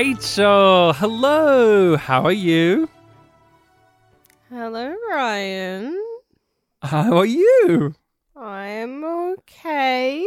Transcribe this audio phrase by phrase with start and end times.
[0.00, 0.94] Rachel.
[0.94, 1.94] Hello.
[1.94, 2.88] How are you?
[4.48, 5.94] Hello, Ryan.
[6.80, 7.94] How are you?
[8.34, 10.26] I'm okay.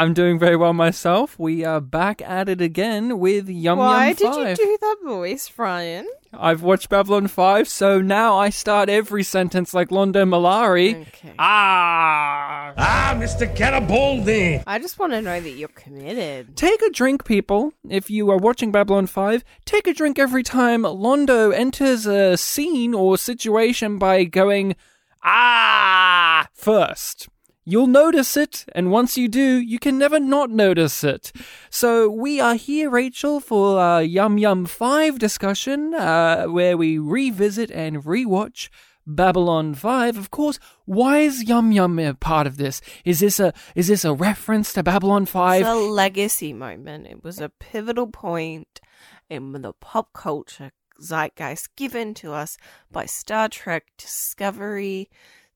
[0.00, 1.38] I'm doing very well myself.
[1.38, 5.52] We are back at it again with Yum Why Yum did you do that voice,
[5.58, 6.08] Ryan?
[6.32, 11.02] I've watched Babylon 5, so now I start every sentence like Londo Mollari.
[11.02, 11.34] Okay.
[11.38, 12.72] Ah!
[12.78, 13.54] Ah, Mr.
[13.54, 14.62] Garibaldi!
[14.66, 16.56] I just want to know that you're committed.
[16.56, 17.74] Take a drink, people.
[17.86, 22.94] If you are watching Babylon 5, take a drink every time Londo enters a scene
[22.94, 24.76] or situation by going,
[25.22, 27.28] ah, first.
[27.70, 31.30] You'll notice it, and once you do, you can never not notice it.
[31.70, 37.70] So, we are here, Rachel, for uh, Yum Yum 5 discussion, uh, where we revisit
[37.70, 38.70] and rewatch
[39.06, 40.18] Babylon 5.
[40.18, 42.80] Of course, why is Yum Yum a part of this?
[43.04, 45.60] Is this a is this a reference to Babylon 5?
[45.60, 47.06] It's a legacy moment.
[47.06, 48.80] It was a pivotal point
[49.28, 52.56] in the pop culture zeitgeist given to us
[52.90, 55.08] by Star Trek Discovery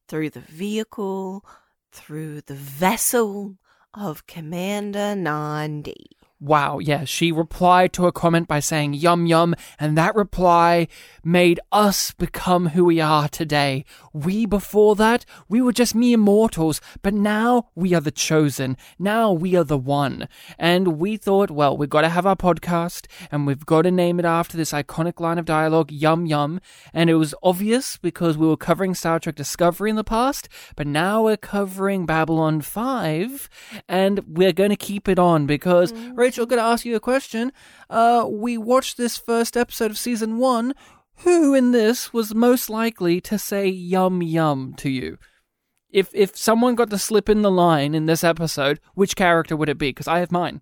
[0.09, 1.45] through the vehicle,
[1.95, 3.57] through the vessel
[3.95, 6.11] of Commander Nandi.
[6.45, 10.89] Wow, yeah, she replied to a comment by saying yum yum, and that reply
[11.25, 13.87] made us become who we are today.
[14.13, 18.77] We, before that, we were just mere mortals, but now we are the chosen.
[18.99, 20.29] Now we are the one.
[20.59, 24.19] And we thought, well, we've got to have our podcast, and we've got to name
[24.19, 26.61] it after this iconic line of dialogue, yum yum.
[26.93, 30.87] And it was obvious because we were covering Star Trek Discovery in the past, but
[30.87, 33.49] now we're covering Babylon 5,
[33.89, 36.13] and we're going to keep it on because, mm.
[36.15, 37.53] Rachel, going to ask you a question.
[37.89, 40.75] Uh, we watched this first episode of season one.
[41.19, 45.19] Who in this was most likely to say yum yum to you?
[45.89, 49.69] If if someone got to slip in the line in this episode, which character would
[49.69, 49.91] it be?
[49.91, 50.61] Because I have mine.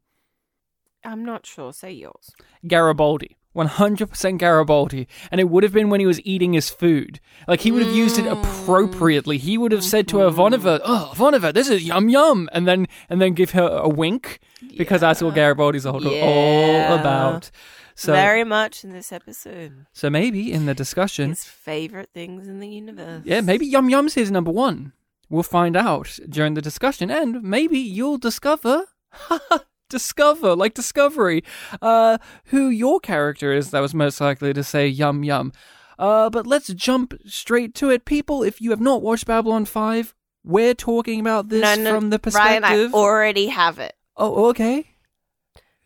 [1.05, 1.73] I'm not sure.
[1.73, 2.31] Say yours.
[2.67, 3.39] Garibaldi.
[3.55, 5.07] 100% Garibaldi.
[5.31, 7.21] And it would have been when he was eating his food.
[7.47, 8.33] Like, he would have used it mm.
[8.33, 9.39] appropriately.
[9.39, 12.49] He would have said to Ivanova, Oh, Ivanova, this is yum yum.
[12.53, 14.41] And then, and then give her a wink.
[14.77, 16.99] Because that's what Garibaldi's all, all Yeah.
[17.01, 17.51] about.
[17.95, 19.87] So, Very much in this episode.
[19.93, 23.23] so maybe in the discussion, His favorite things in the universe.
[23.25, 24.93] yeah, maybe Yum Yum's his number one.
[25.29, 28.87] We'll find out during the discussion, and maybe you'll discover,
[29.93, 31.45] discover, like Discovery,
[31.81, 35.53] uh, who your character is that was most likely to say Yum Yum.
[35.99, 38.05] Uh, but let's jump straight to it.
[38.05, 42.11] People, if you have not watched Babylon 5, we're talking about this No, no, from
[42.11, 42.63] the perspective.
[42.65, 43.95] Ryan, I already have it.
[44.17, 44.89] oh, okay.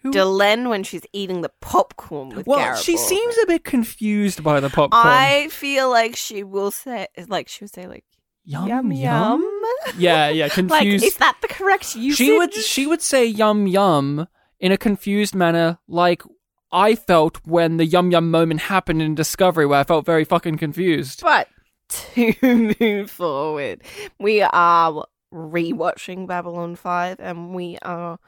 [0.02, 4.60] Who- Delenn when she's eating the popcorn with well, she seems a bit confused by
[4.60, 5.04] the popcorn.
[5.04, 8.04] I feel like she will say, like she would say, like
[8.46, 9.52] Yum yum Yum?
[9.98, 11.04] Yeah, yeah, like, confused.
[11.04, 12.16] is that the correct usage?
[12.16, 14.28] she would she would say yum yum
[14.60, 16.22] in a confused manner like
[16.70, 20.58] I felt when the yum yum moment happened in Discovery where I felt very fucking
[20.58, 21.22] confused.
[21.22, 21.48] But
[21.88, 23.82] to move forward,
[24.18, 28.18] we are rewatching Babylon 5 and we are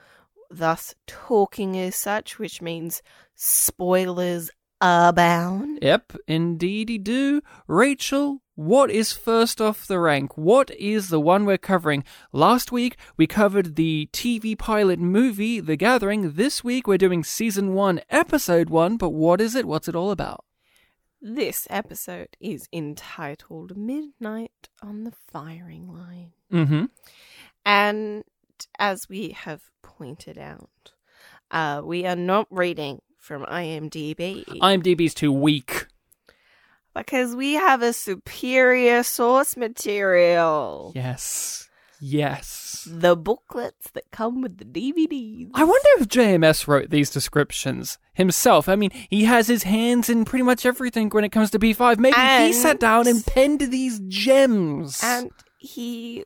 [0.51, 3.03] thus talking as such, which means
[3.35, 5.79] spoilers abound.
[5.83, 7.43] Yep, indeedy do.
[7.67, 10.37] Rachel, what is first off the rank?
[10.37, 12.03] What is the one we're covering?
[12.33, 16.33] Last week we covered the TV pilot movie The Gathering.
[16.33, 19.65] This week we're doing season 1, episode 1, but what is it?
[19.65, 20.45] What's it all about?
[21.23, 26.33] This episode is entitled Midnight on the Firing Line.
[26.51, 26.91] Mhm.
[27.65, 28.25] And
[28.77, 30.95] as we have pointed out,
[31.53, 35.87] uh, we are not reading from IMDb IMDb's too weak.
[36.99, 40.93] Because we have a superior source material.
[40.95, 41.69] Yes.
[42.01, 42.87] Yes.
[42.91, 45.51] The booklets that come with the DVDs.
[45.55, 48.69] I wonder if JMS wrote these descriptions himself.
[48.69, 51.99] I mean, he has his hands in pretty much everything when it comes to B5.
[51.99, 55.01] Maybe he sat down and penned these gems.
[55.03, 56.25] And he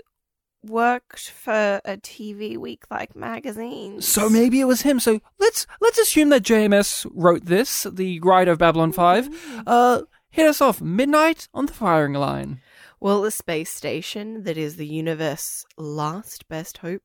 [0.65, 4.01] worked for a TV week like magazine.
[4.01, 5.01] so maybe it was him.
[5.01, 9.65] So let's let's assume that JMS wrote this, the writer of Babylon 5.
[9.67, 10.03] Uh
[10.33, 10.81] hit us off.
[10.81, 12.61] Midnight on the firing line.
[12.99, 17.03] Will the space station that is the universe's last best hope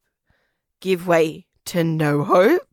[0.80, 2.68] give way to no hope?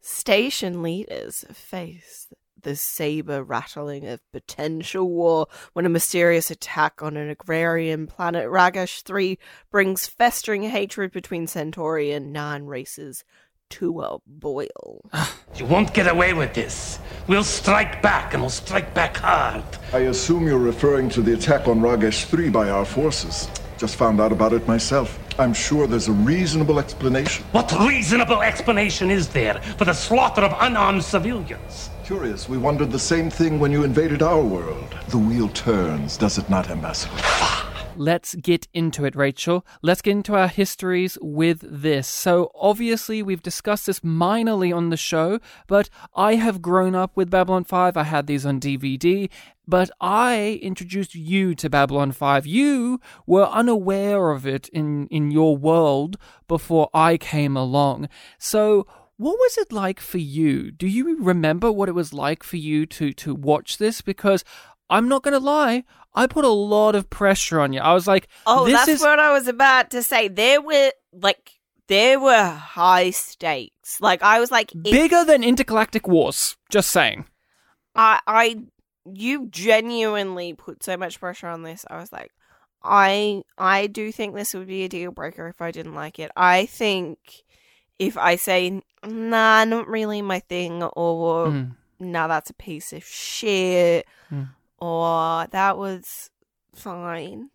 [0.00, 2.28] Station leaders face
[2.60, 9.02] the saber rattling of potential war when a mysterious attack on an agrarian planet Ragesh
[9.02, 9.38] 3
[9.70, 13.24] brings festering hatred between Centauri and Narn races
[13.70, 15.02] to a boil.
[15.54, 16.98] You won't get away with this.
[17.26, 19.64] We'll strike back, and we'll strike back hard.
[19.92, 23.48] I assume you're referring to the attack on Ragesh 3 by our forces.
[23.76, 25.18] Just found out about it myself.
[25.38, 27.44] I'm sure there's a reasonable explanation.
[27.52, 31.90] What reasonable explanation is there for the slaughter of unarmed civilians?
[32.04, 34.96] Curious, we wondered the same thing when you invaded our world.
[35.08, 37.14] The wheel turns, does it not, Ambassador?
[37.98, 39.66] Let's get into it, Rachel.
[39.82, 42.06] Let's get into our histories with this.
[42.06, 47.28] So, obviously, we've discussed this minorly on the show, but I have grown up with
[47.28, 47.96] Babylon 5.
[47.96, 49.28] I had these on DVD,
[49.66, 52.46] but I introduced you to Babylon 5.
[52.46, 58.08] You were unaware of it in, in your world before I came along.
[58.38, 58.86] So,
[59.16, 60.70] what was it like for you?
[60.70, 64.02] Do you remember what it was like for you to, to watch this?
[64.02, 64.44] Because
[64.88, 65.84] I'm not going to lie,
[66.18, 67.80] I put a lot of pressure on you.
[67.80, 70.28] I was like, Oh, that's is what I was about to say.
[70.28, 71.52] There were like
[71.86, 74.00] there were high stakes.
[74.00, 76.56] Like I was like, bigger than intergalactic wars.
[76.70, 77.24] Just saying.
[77.94, 78.56] I, I,
[79.12, 81.84] you genuinely put so much pressure on this.
[81.90, 82.30] I was like,
[82.82, 86.30] I, I do think this would be a deal breaker if I didn't like it.
[86.36, 87.18] I think
[87.98, 91.76] if I say, nah, not really my thing, or Mm.
[91.98, 94.50] nah, that's a piece of shit, Mm.
[94.80, 96.30] Or that was
[96.74, 97.50] fine,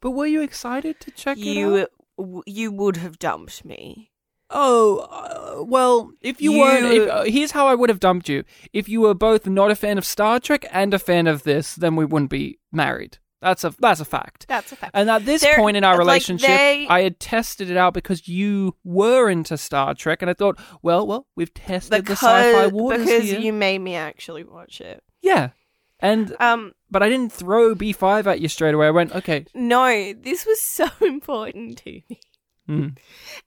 [0.00, 1.88] But were you excited to check it out?
[2.18, 4.10] you, you would have dumped me.
[4.52, 8.28] Oh, uh, well, if you, You- weren't, if, uh, here's how I would have dumped
[8.28, 8.42] you.
[8.72, 11.76] If you were both not a fan of Star Trek and a fan of this,
[11.76, 13.18] then we wouldn't be married.
[13.40, 14.46] That's a that's a fact.
[14.48, 14.90] That's a fact.
[14.92, 17.94] And at this They're- point in our like, relationship, they- I had tested it out
[17.94, 22.66] because you were into Star Trek, and I thought, well, well, we've tested the sci-fi
[22.66, 23.40] waters because here.
[23.40, 25.02] you made me actually watch it.
[25.22, 25.50] Yeah,
[26.00, 28.88] and Um, but I didn't throw B five at you straight away.
[28.88, 32.20] I went, okay, no, this was so important to me.
[32.68, 32.98] Mm.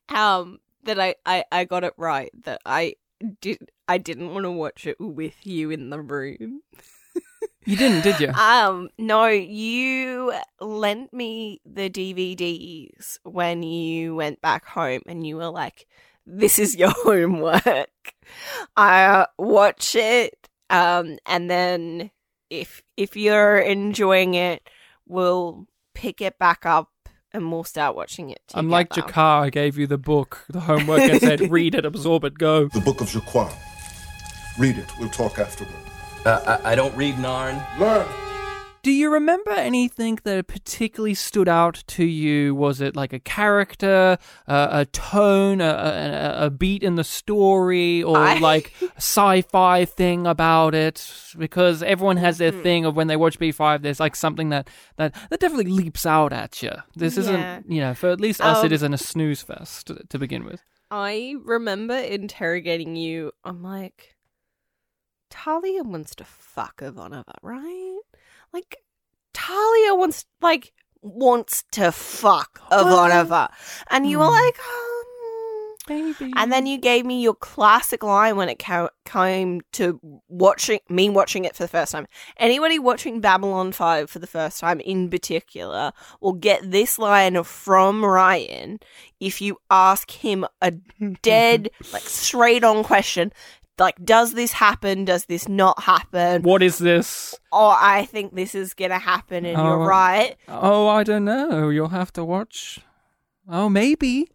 [0.09, 2.31] Um, that I, I I got it right.
[2.43, 2.95] That I
[3.41, 3.71] did.
[3.87, 6.61] I didn't want to watch it with you in the room.
[7.65, 8.29] you didn't, did you?
[8.29, 15.49] Um, no, you lent me the DVDs when you went back home, and you were
[15.49, 15.87] like,
[16.25, 18.13] "This is your homework."
[18.75, 22.11] I uh, watch it, um, and then
[22.53, 24.69] if if you're enjoying it,
[25.07, 26.89] we'll pick it back up
[27.31, 28.41] and we'll start watching it.
[28.47, 28.65] Together.
[28.65, 32.37] Unlike G'Kar, I gave you the book, the homework, and said, read it, absorb it,
[32.37, 32.67] go.
[32.67, 33.51] The Book of Jacquard.
[34.59, 34.85] Read it.
[34.99, 35.73] We'll talk afterward.
[36.25, 37.61] Uh, I, I don't read Narn.
[37.79, 38.07] Learn.
[38.83, 42.53] Do you remember anything that particularly stood out to you?
[42.53, 45.65] Was it like a character, uh, a tone, a,
[46.41, 51.09] a, a beat in the story, or I- like a sci-fi thing about it?
[51.37, 52.55] Because everyone has Mm-hmm.
[52.55, 56.05] their thing of when they watch B5, there's like something that, that, that definitely leaps
[56.05, 56.71] out at you.
[56.93, 57.21] This Yeah.
[57.21, 60.19] isn't, you know, for at least us, it Um, isn't a snooze fest to, to
[60.19, 60.61] begin with.
[60.91, 63.31] I remember interrogating you.
[63.45, 64.17] I'm like,
[65.29, 67.99] Talia wants to fuck Ivanova, right?
[68.53, 68.77] Like,
[69.33, 70.71] Talia wants, like,
[71.01, 73.49] wants to fuck Ivanova.
[73.89, 74.31] And you were Hmm.
[74.31, 74.89] like, um...
[75.89, 76.31] Maybe.
[76.37, 81.09] And then you gave me your classic line when it ca- came to watching me
[81.09, 82.07] watching it for the first time.
[82.37, 85.91] Anybody watching Babylon 5 for the first time in particular
[86.21, 88.79] will get this line from Ryan
[89.19, 90.71] if you ask him a
[91.21, 93.33] dead, like straight on question.
[93.79, 95.03] Like, does this happen?
[95.05, 96.43] Does this not happen?
[96.43, 97.35] what is this?
[97.51, 99.63] oh I think this is gonna happen and Oh.
[99.65, 100.35] you're right.
[100.47, 101.69] Oh, I don't know.
[101.69, 102.79] You'll have to watch.
[103.49, 104.29] Oh, maybe.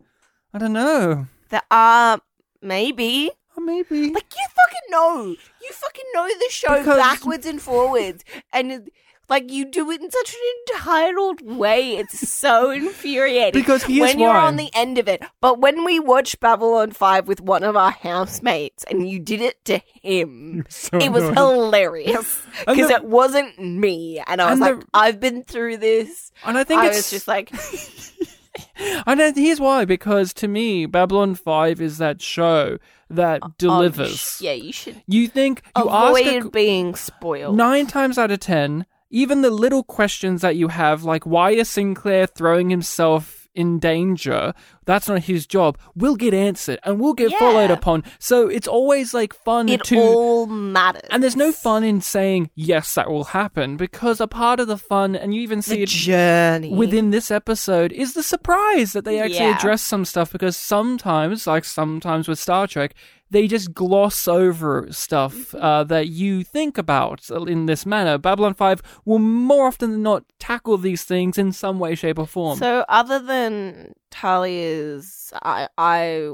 [0.52, 1.26] I don't know.
[1.50, 2.20] there are
[2.62, 3.30] maybe.
[3.56, 4.10] Oh, maybe.
[4.12, 5.26] Like you fucking know,
[5.62, 8.90] you fucking know the show Because- backwards and forwards, and
[9.28, 11.96] like you do it in such an entitled way.
[11.96, 13.58] It's so infuriating.
[13.60, 14.46] Because here's when you're why.
[14.46, 17.90] on the end of it, but when we watched Babylon Five with one of our
[17.92, 24.22] housemates, and you did it to him, So it was hilarious because it wasn't me,
[24.26, 26.32] and I was And like, the- I've been through this.
[26.44, 27.52] And I think I it's was just like,
[29.06, 32.78] And then here's why because to me Babylon 5 is that show
[33.10, 34.38] that uh, um, delivers.
[34.40, 37.56] oh, yeah, you should You think you avoid ask a, being spoiled.
[37.56, 41.68] 9 times out of 10 even the little questions that you have like why is
[41.68, 44.52] Sinclair throwing himself in danger?
[44.84, 45.76] That's not his job.
[45.96, 48.04] Will get answered and will get followed upon.
[48.18, 52.50] So it's always like fun it to all matters, and there's no fun in saying
[52.54, 55.82] yes that will happen because a part of the fun and you even see the
[55.82, 56.72] it journey.
[56.74, 59.56] within this episode is the surprise that they actually Yeah.
[59.58, 62.94] address some stuff because sometimes, like sometimes with Star Trek,
[63.30, 65.62] they just gloss over stuff Mm-hmm.
[65.62, 68.18] uh, that you think about in this manner.
[68.18, 72.26] Babylon 5 will more often than not tackle these things in some way, shape, or
[72.26, 72.58] form.
[72.58, 76.30] So other than Talia's I I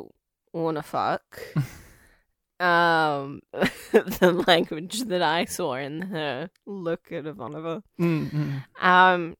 [0.53, 1.41] wanna fuck
[2.61, 3.41] um
[3.93, 7.83] the language that I saw in her look at Ivanova.
[8.01, 8.85] Mm, mm.
[8.85, 9.37] Um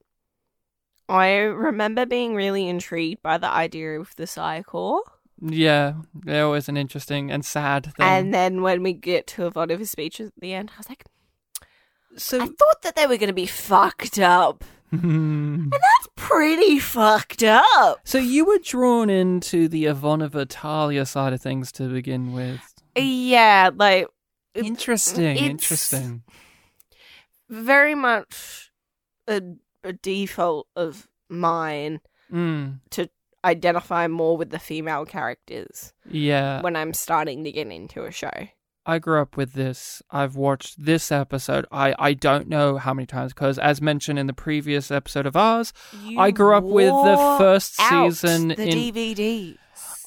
[1.07, 5.03] I remember being really intrigued by the idea of the Psi Corps.
[5.41, 8.05] Yeah, they're always an interesting and sad thing.
[8.05, 10.77] And then when we get to a lot of his speeches at the end, I
[10.79, 11.05] was like,
[12.17, 14.63] so, I thought that they were going to be fucked up.
[14.91, 17.99] And that's pretty fucked up.
[18.05, 22.61] so you were drawn into the Ivanova Talia side of things to begin with.
[22.95, 24.07] Yeah, like
[24.53, 26.23] Interesting, it's interesting.
[27.49, 28.71] very much
[29.27, 29.41] a,
[29.83, 31.99] a default of mine
[32.31, 33.09] Mm, to
[33.45, 36.61] identify more with the female characters yeah.
[36.61, 38.49] when I'm starting to get into a show.
[38.87, 40.03] I grew up with this.
[40.11, 41.65] I've watched this episode.
[41.71, 45.35] I, I don't know how many times because, as mentioned in the previous episode of
[45.35, 45.73] ours,
[46.17, 49.57] I grew up with the first season the in- DVDs.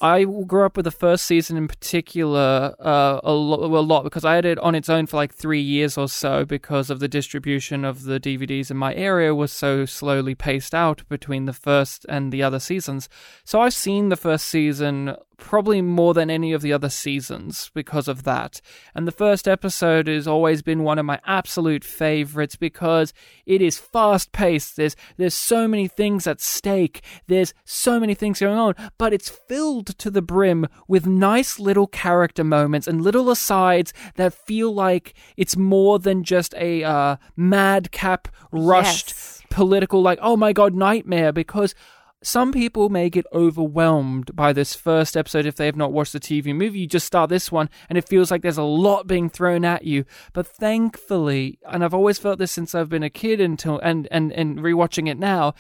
[0.01, 4.25] I grew up with the first season in particular uh, a, lo- a lot because
[4.25, 7.09] I had it on its own for like three years or so because of the
[7.09, 12.07] distribution of the DVDs in my area was so slowly paced out between the first
[12.09, 13.09] and the other seasons.
[13.45, 18.09] So I've seen the first season probably more than any of the other seasons because
[18.09, 18.61] of that.
[18.95, 23.15] And the first episode has always been one of my absolute favorites because
[23.47, 24.77] it is fast paced.
[24.77, 27.03] There's there's so many things at stake.
[27.29, 31.87] There's so many things going on, but it's filled to the brim with nice little
[31.87, 38.29] character moments and little asides that feel like it's more than just a uh, madcap
[38.51, 39.43] rushed Yes.
[39.51, 41.75] political like oh my god nightmare because
[42.23, 46.21] some people may get overwhelmed by this first episode if they have not watched the
[46.21, 46.81] TV movie.
[46.81, 49.85] You just start this one and it feels like there's a lot being thrown at
[49.85, 50.05] you.
[50.33, 54.33] But thankfully, and I've always felt this since I've been a kid until and and
[54.33, 55.55] and rewatching it now,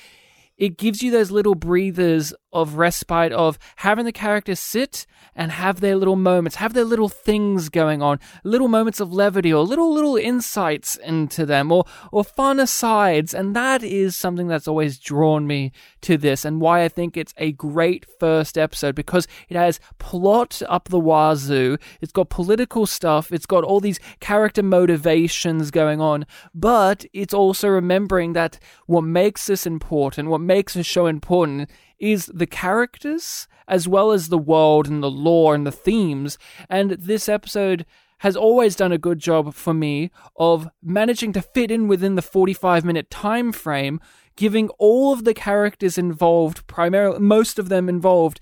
[0.59, 5.81] it gives you those little breathers of respite of having the characters sit and have
[5.81, 9.93] their little moments, have their little things going on, little moments of levity or little
[9.93, 15.47] little insights into them or or fun asides, and that is something that's always drawn
[15.47, 19.79] me to this and why I think it's a great first episode because it has
[19.99, 26.01] plot up the wazoo, it's got political stuff, it's got all these character motivations going
[26.01, 31.71] on, but it's also remembering that what makes this important, what makes a show important
[32.01, 36.39] is the characters as well as the world and the lore and the themes.
[36.69, 37.85] And this episode
[38.21, 42.23] has always done a good job for me of managing to fit in within the
[42.23, 44.01] 45 minute time frame,
[44.37, 48.41] giving all of the characters involved, primarily most of them involved,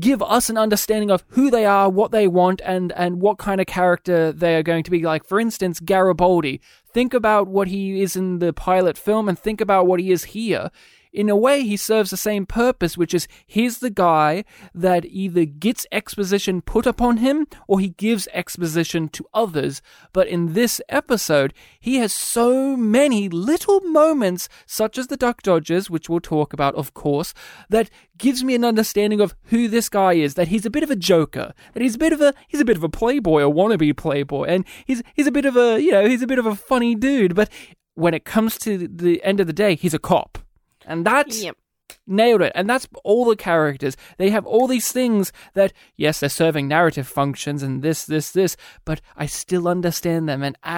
[0.00, 3.60] give us an understanding of who they are, what they want, and and what kind
[3.60, 5.02] of character they are going to be.
[5.02, 6.60] Like, for instance, Garibaldi.
[6.92, 10.24] Think about what he is in the pilot film, and think about what he is
[10.24, 10.70] here.
[11.12, 14.44] In a way, he serves the same purpose, which is he's the guy
[14.74, 19.82] that either gets exposition put upon him or he gives exposition to others.
[20.12, 25.88] But in this episode, he has so many little moments, such as the Duck Dodgers,
[25.88, 27.32] which we'll talk about, of course,
[27.68, 30.34] that gives me an understanding of who this guy is.
[30.34, 31.52] That he's a bit of a joker.
[31.72, 34.44] That he's a bit of a he's a bit of a playboy, a wannabe playboy,
[34.44, 36.94] and he's he's a bit of a you know he's a bit of a funny
[36.94, 37.34] dude.
[37.34, 37.50] But
[37.94, 40.38] when it comes to the end of the day, he's a cop,
[40.86, 41.56] and that's Yep.
[42.06, 42.52] nailed it.
[42.54, 43.96] And that's all the characters.
[44.16, 48.56] They have all these things that, yes, they're serving narrative functions and this, this, this,
[48.84, 50.42] but I still understand them.
[50.42, 50.68] And uh,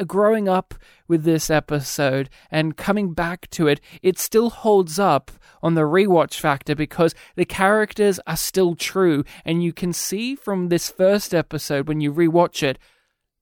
[0.00, 0.74] uh, growing up
[1.08, 5.30] with this episode and coming back to it, it still holds up
[5.62, 9.24] on the rewatch factor because the characters are still true.
[9.44, 12.78] And you can see from this first episode when you rewatch it,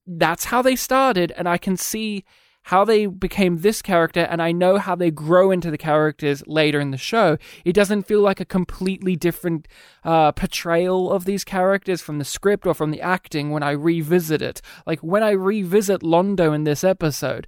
[0.06, 1.32] that's how they started.
[1.36, 2.24] And I can see
[2.64, 6.80] how they became this character and I know how they grow into the characters later
[6.80, 7.36] in the show.
[7.64, 9.68] It doesn't feel like a completely different
[10.02, 14.40] uh, portrayal of these characters from the script or from the acting when I revisit
[14.40, 14.62] it.
[14.86, 17.46] Like when I revisit Londo in this episode,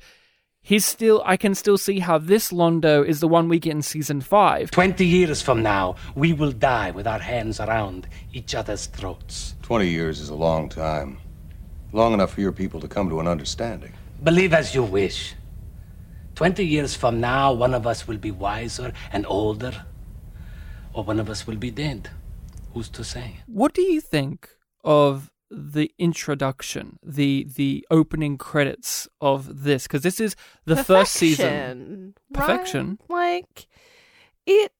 [0.61, 3.81] he's still I can still see how this Londo is the one we get in
[3.81, 4.71] season 5.
[4.71, 9.55] Twenty years from now, we will die with our hands around each other's throats.
[9.63, 11.17] 20 years is a long time.
[11.93, 13.95] Long enough for your people to come to an understanding.
[14.23, 15.35] Believe as you wish.
[16.35, 19.85] Twenty years from now, one of us will be wiser and older,
[20.93, 22.11] or one of us will be dead.
[22.75, 23.39] Who's to say?
[23.47, 24.51] What do you think
[24.85, 29.85] of the introduction, the the opening credits of this?
[29.85, 32.15] Because this is the first season.
[32.33, 32.99] Perfection, Perfection.
[33.09, 33.45] right?
[33.47, 33.67] Like
[34.47, 34.73] it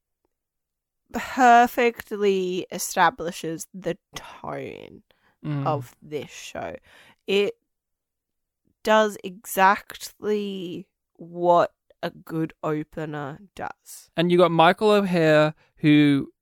[1.13, 5.03] perfectly establishes the tone
[5.45, 5.65] Mm.
[5.67, 6.75] of this show.
[7.27, 7.55] It
[8.87, 11.73] does exactly what
[12.05, 14.11] a good opener does.
[14.17, 16.33] And you got Michael O'Hare, who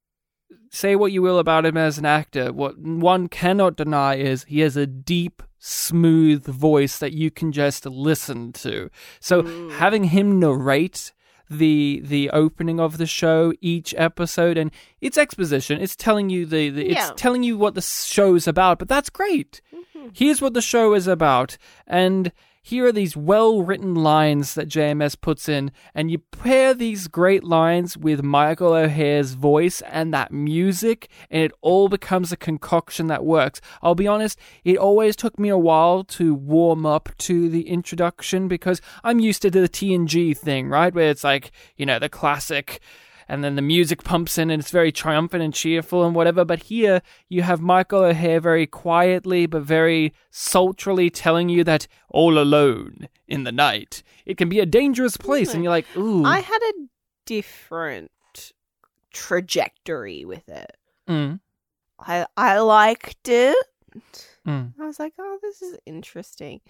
[0.71, 4.61] say what you will about him as an actor, what one cannot deny is he
[4.61, 8.91] has a deep, smooth voice that you can just listen to.
[9.21, 11.15] So having him narrate
[11.51, 14.71] the the opening of the show each episode and
[15.01, 15.81] it's exposition.
[15.81, 17.13] It's telling you the, the it's Yeah.
[17.17, 19.61] telling you what the show is about but that's great.
[19.75, 20.09] Mm-hmm.
[20.13, 22.33] Here's what the show is about and
[22.67, 27.45] here are these well written lines that JMS puts in, and you pair these great
[27.45, 33.23] lines with Michael O'Hare's voice and that music, and it all becomes a concoction that
[33.23, 33.61] works.
[33.83, 38.49] I'll be honest, it always took me a while to warm up to the introduction
[38.49, 40.95] because I'm used to the TNG thing, right?
[40.95, 42.81] Where it's like, you know, the classic
[43.29, 46.45] and then the music pumps in and it's very triumphant and cheerful and whatever.
[46.45, 52.39] But here you have Michael O'Hare very quietly but very sultrily telling you that all
[52.39, 55.55] alone in the night, it can be a dangerous place.
[55.55, 56.25] And you're like, ooh.
[56.25, 56.73] I had a
[57.27, 58.11] different
[59.13, 60.77] trajectory with it.
[61.09, 61.41] Mm,
[61.99, 63.57] I I liked it.
[64.47, 64.73] mm.
[64.79, 66.61] I was like, oh, this is interesting.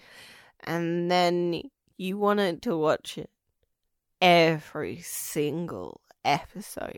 [0.61, 1.63] And then
[1.97, 3.29] you wanted to watch it
[4.21, 6.97] every single episode.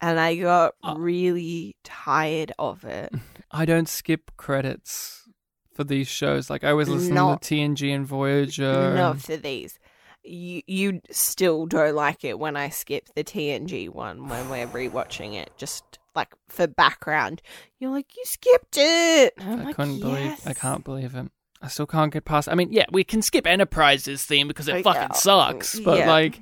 [0.00, 0.96] And I got Oh.
[0.96, 3.14] really tired of it.
[3.50, 5.28] I don't skip credits
[5.74, 6.50] for these shows.
[6.50, 8.94] Like I always listen Not- to TNG and Voyager.
[8.94, 9.78] Not and- for these.
[10.24, 15.34] You you still don't like it when I skip the TNG one when we're rewatching
[15.34, 17.42] it, just like for background.
[17.80, 19.34] You're like, you skipped it.
[19.40, 20.36] I'm I like, couldn't believe.
[20.46, 21.26] I can't believe it.
[21.60, 22.48] I still can't get past.
[22.48, 25.80] I mean, yeah, we can skip Enterprise's theme because it Like, fucking uh, sucks.
[25.80, 26.10] But yeah.
[26.10, 26.40] like,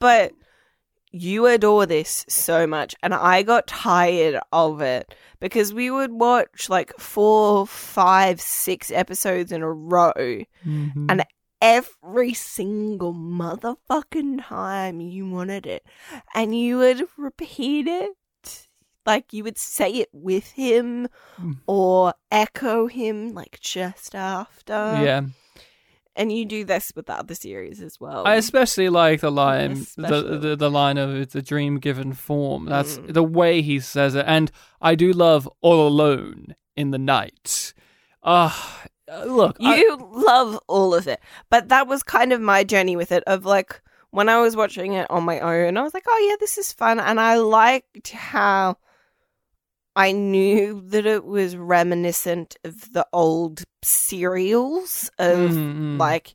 [0.00, 0.32] but
[1.16, 6.68] you adore this so much and i got tired of it because we would watch
[6.68, 10.12] like four five six episodes in a row
[10.66, 11.06] mhm.
[11.08, 11.24] and
[11.62, 15.86] every single motherfucking time you wanted it
[16.34, 18.10] and you would repeat it
[19.06, 21.08] like you would say it with him
[21.40, 21.58] Mm.
[21.66, 25.22] or echo him like just after yeah,
[26.16, 29.86] and you do this with the other series as well I especially like the line,
[29.96, 33.12] the, the the line of "It's a dream given form." That's Mm.
[33.14, 34.50] the way he says it, and
[34.80, 37.74] I do love "All Alone in the Night."
[38.22, 41.20] Ah, uh, look, I- You love all of it.
[41.50, 44.92] But that was kind of my journey with it of like when I was watching
[44.94, 47.00] it on my own, I was like, oh yeah, this is fun.
[47.00, 48.76] And I liked how
[49.96, 55.98] I knew that it was reminiscent of the old serials of Mm, mm.
[55.98, 56.34] like,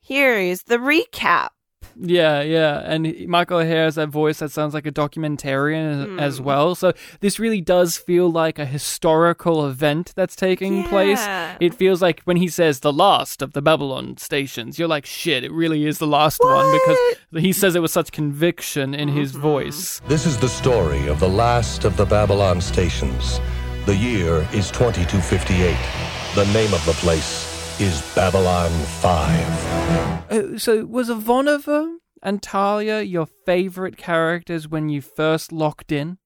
[0.00, 1.50] here is the recap.
[1.96, 6.40] Yeah, yeah, and Michael O'Hare has that voice that sounds like a documentarian as- as
[6.40, 6.74] well.
[6.74, 11.20] So this really does feel like a historical event that's taking place.
[11.60, 15.44] It feels like when he says the last of the Babylon stations, you're like, shit,
[15.44, 19.32] it really is the last one because he says it with such conviction in his
[19.32, 19.40] Mm-hmm.
[19.42, 20.00] voice.
[20.08, 23.40] This is the story of the last of the Babylon stations.
[23.86, 25.76] The year is 2258.
[26.34, 27.49] The name of the place
[27.80, 30.30] is Babylon 5.
[30.30, 36.18] Uh, so was Ivanova and Talia your favorite characters when you first locked in?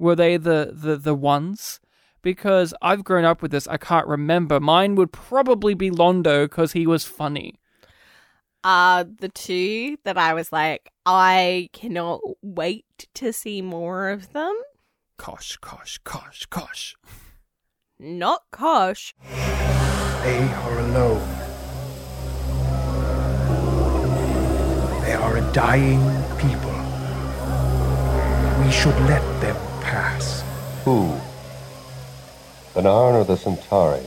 [0.00, 1.78] Were they the, the, the ones?
[2.20, 4.58] Because I've grown up with this, I can't remember.
[4.58, 7.60] Mine would probably be Londo because he was funny.
[8.64, 14.54] Uh the two that I was like, I cannot wait to see more of them.
[15.16, 16.96] Kosh, kosh, kosh, kosh.
[18.00, 19.14] Not Kosh.
[20.26, 21.28] They are alone.
[25.02, 26.00] They are a dying
[26.36, 26.74] people.
[28.60, 30.42] We should let them pass.
[30.84, 31.16] Who?
[32.74, 34.02] The Narn or the Centauri?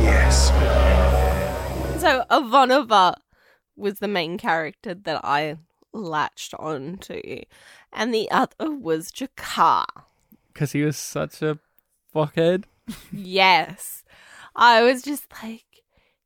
[0.00, 0.50] Yes.
[2.00, 3.16] So Ivanova
[3.74, 5.56] was the main character that I
[5.92, 7.42] latched onto,
[7.92, 9.84] and the other was G'Kar.
[10.52, 11.58] Because he was such a
[12.14, 12.66] fuckhead.
[13.12, 14.04] Yes,
[14.54, 15.64] I was just like,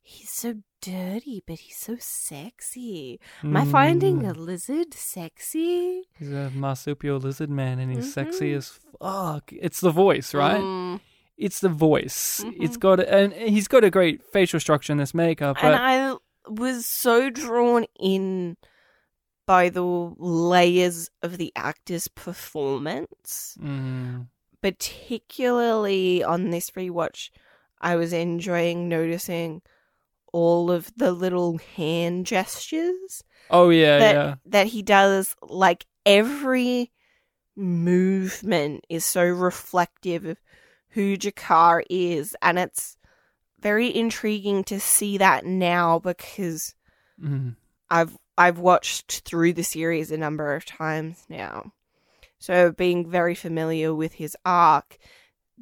[0.01, 3.19] he's so dirty, but he's so sexy.
[3.43, 6.03] Am I finding a lizard sexy?
[6.17, 8.57] He's a marsupial lizard man and he's sexy Mhm.
[8.57, 8.69] as
[9.01, 9.51] fuck.
[9.53, 10.61] It's the voice, right?
[10.61, 10.99] Mm,
[11.37, 12.43] It's the voice.
[12.59, 15.57] It's got a, and he's got a great facial structure in this makeup.
[15.61, 16.15] And I
[16.47, 18.55] was so drawn in
[19.45, 23.57] by the layers of the actor's performance.
[23.61, 24.27] Mm,
[24.65, 27.29] particularly on this rewatch,
[27.79, 29.61] I was enjoying noticing
[30.33, 34.35] all of the little hand gestures oh yeah, that yeah.
[34.47, 35.35] that he does.
[35.43, 36.91] Like every
[37.55, 40.37] movement is so reflective of
[40.89, 42.97] who G'Kar is, and it's
[43.59, 46.73] very intriguing to see that now because
[47.21, 47.55] Mm.
[47.89, 51.71] I've I've watched through the series a number of times now.
[52.39, 54.97] So being very familiar with his arc,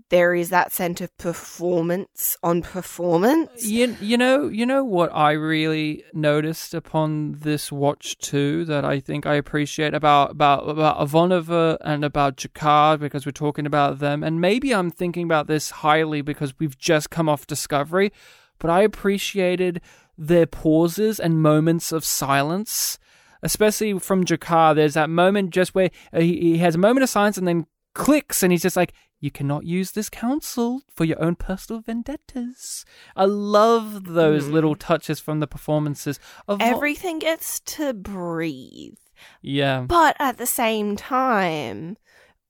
[0.10, 3.66] there is that sense of performance on performance.
[3.66, 9.00] You, you know you know what I really noticed upon this watch too that I
[9.00, 14.24] think I appreciate about about about Ivanova and about G'Kar because we're talking about them
[14.24, 18.12] and maybe I'm thinking about this highly because we've just come off Discovery,
[18.58, 19.82] but I appreciated
[20.18, 22.98] their pauses and moments of silence.
[23.44, 27.10] Especially from G'Kar, there's that moment just where uh, he, he has a moment of
[27.10, 31.22] silence and then clicks, and he's just like, you cannot use this council for your
[31.24, 32.84] own personal vendettas.
[33.16, 38.98] I love those little touches from the performances of Everything gets to breathe.
[39.42, 41.96] yeah, But at the same time,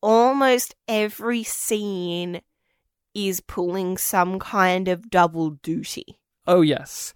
[0.02, 2.42] almost every scene
[3.14, 6.18] is pulling some kind of double duty.
[6.48, 7.14] oh yes.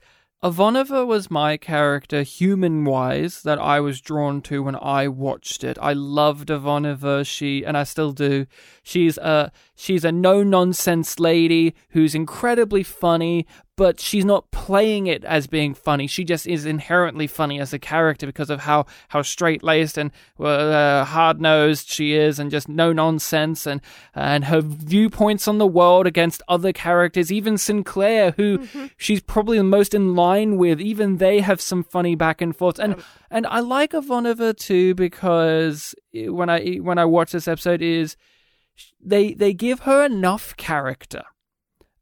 [0.47, 5.77] Ivanova was my character, human wise, that I was drawn to when I watched it.
[5.81, 7.27] I loved Ivanova.
[7.27, 8.45] She, and I still do.
[8.81, 13.45] She's a she's a no nonsense lady who's incredibly funny,
[13.77, 16.07] but she's not playing it as being funny.
[16.07, 20.11] She just is inherently funny as a character because of how how straight laced and
[20.39, 23.79] uh, hard nosed she is, and just no nonsense, and
[24.13, 29.63] and her viewpoints on the world against other characters, even Sinclair, who she's probably the
[29.63, 30.81] most in line with.
[30.81, 32.95] Even they have some funny back and forth, and
[33.29, 38.17] and I like Ivanova too because when I when I watch this episode is
[38.99, 41.23] they they give her enough character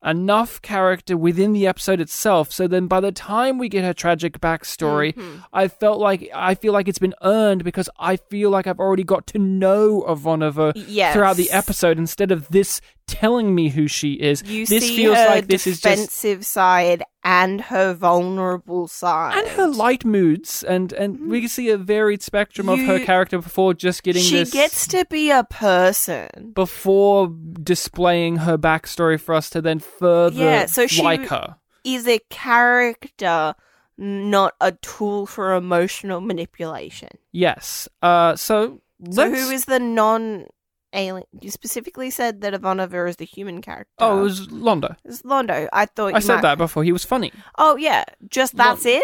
[0.03, 4.39] enough character within the episode itself so then by the time we get her tragic
[4.39, 5.37] backstory Mm-hmm.
[5.53, 9.03] i felt like i feel like it's been earned because i feel like i've already
[9.03, 11.13] got to know Ivanova Yes.
[11.13, 15.17] throughout the episode instead of this telling me who she is You this see feels
[15.17, 19.37] her like this is just defensive side and her vulnerable side.
[19.37, 22.99] and her light moods and and we can see a varied spectrum of her.
[22.99, 26.51] Character before just getting she this gets to be a person.
[26.53, 32.07] before displaying her backstory for us to then further Yeah, so she- like her Is
[32.07, 33.53] a character,
[33.97, 37.09] not a tool for emotional manipulation.
[37.31, 37.87] Yes.
[38.01, 40.47] Uh, so So who is the non
[40.95, 41.27] alien?
[41.41, 43.91] You specifically said that Ivanova is the human character.
[43.99, 44.95] Oh, it was Londo.
[45.03, 45.67] It's Londo.
[45.73, 46.83] I thought I you said might- that before.
[46.83, 49.03] He was funny Oh yeah, just that's it.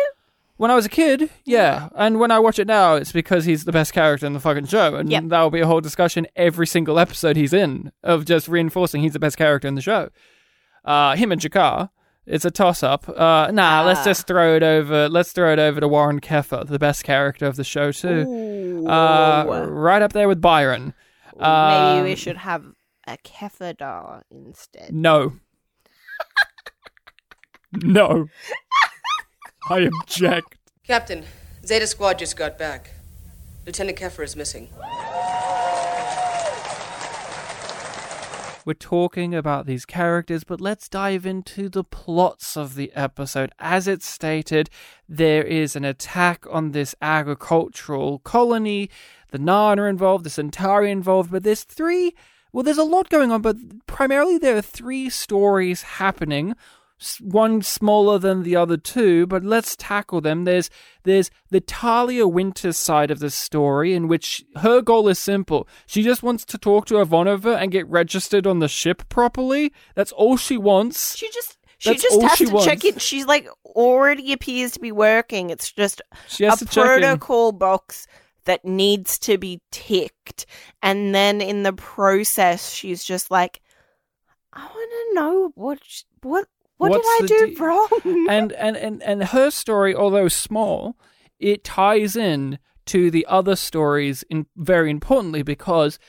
[0.58, 1.30] when I was a kid.
[1.45, 4.39] Yeah, and when I watch it now, it's because he's the best character in the
[4.39, 5.23] fucking show, and Yep.
[5.30, 9.13] that will be a whole discussion every single episode he's in of just reinforcing he's
[9.13, 10.10] the best character in the show.
[10.86, 11.89] Uh, him and G'Kar.
[12.27, 13.10] It's a toss up.
[13.10, 14.06] Uh, nah, let's Ah.
[14.06, 15.10] just throw it over.
[15.10, 18.86] Let's throw it over to Warren Keffer, the best character of the show too.
[18.88, 20.93] Uh, right up there with Byron.
[21.41, 22.65] Maybe we Um, should have
[23.08, 24.93] a Kefadar instead.
[24.93, 25.34] No.
[27.73, 28.27] no.
[29.69, 30.56] I object.
[30.86, 31.23] Captain,
[31.65, 32.91] Zeta Squad just got back.
[33.65, 34.69] Lieutenant Keffer is missing.
[38.63, 43.52] We're talking about these characters, but let's dive into the plots of the episode.
[43.58, 44.69] As it's stated,
[45.10, 48.89] there is an attack on this agricultural colony.
[49.32, 52.13] The Narn are involved, the Centauri involved, but there's three.
[52.54, 56.56] Well, there's a lot going on, but primarily there are three stories happening.
[57.19, 60.43] One smaller than the other two, but let's tackle them.
[60.43, 60.69] There's
[61.03, 65.67] there's the Talia Winters side of the story, in which her goal is simple.
[65.87, 69.73] She just wants to talk to Ivanova and get registered on the ship properly.
[69.95, 71.17] That's all she wants.
[71.17, 72.67] She just she That's just has she to wants.
[72.67, 73.01] check it.
[73.01, 75.49] She's like already appears to be working.
[75.49, 77.01] It's just She has a to check in.
[77.01, 78.05] protocol box
[78.45, 80.45] that needs to be ticked,
[80.83, 83.59] and then in the process, she's just like,
[84.53, 85.79] I want to know what
[86.21, 86.47] what
[86.82, 87.89] what What's did I do wrong?
[88.28, 90.98] and, and, and, and her story, although small,
[91.39, 96.00] it ties in to the other stories in very importantly because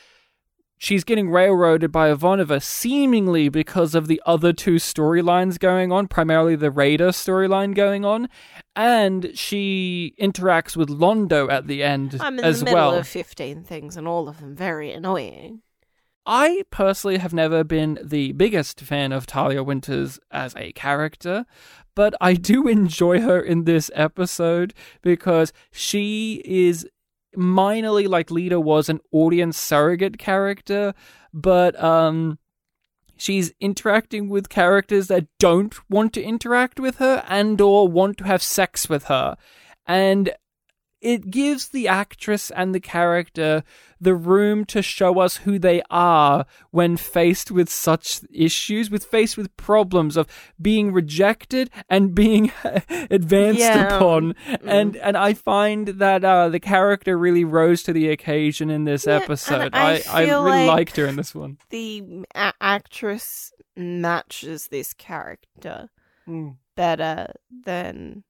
[0.79, 6.57] she's getting railroaded by Ivanova seemingly because of the other two storylines going on, primarily
[6.57, 8.31] the Raider storyline going on,
[8.75, 12.95] and she interacts with Londo at the end I'm in as the middle well.
[12.95, 15.61] of fifteen things, and all of them very annoying.
[16.25, 21.45] I personally have never been the biggest fan of Talia Winters as a character,
[21.95, 26.87] but I do enjoy her in this episode because she is
[27.37, 30.95] minorly like Lyta was an audience surrogate character,
[31.33, 32.39] but um
[33.17, 38.25] she's interacting with characters that don't want to interact with her and or want to
[38.25, 39.37] have sex with her.
[39.87, 40.33] And
[41.03, 43.65] it gives the actress and the character
[44.01, 49.37] the room to show us who they are when faced with such issues, with faced
[49.37, 50.27] with problems of
[50.61, 52.51] being rejected and being
[53.11, 53.97] advanced Yeah.
[53.97, 54.35] upon.
[54.65, 59.07] And and I find that uh, the character really rose to the occasion in this
[59.07, 59.71] Yeah, episode.
[59.75, 61.59] I I, I really like- liked her in this one.
[61.71, 65.89] The a- actress matches this character
[66.29, 66.57] Mm.
[66.77, 67.33] better
[67.65, 68.23] than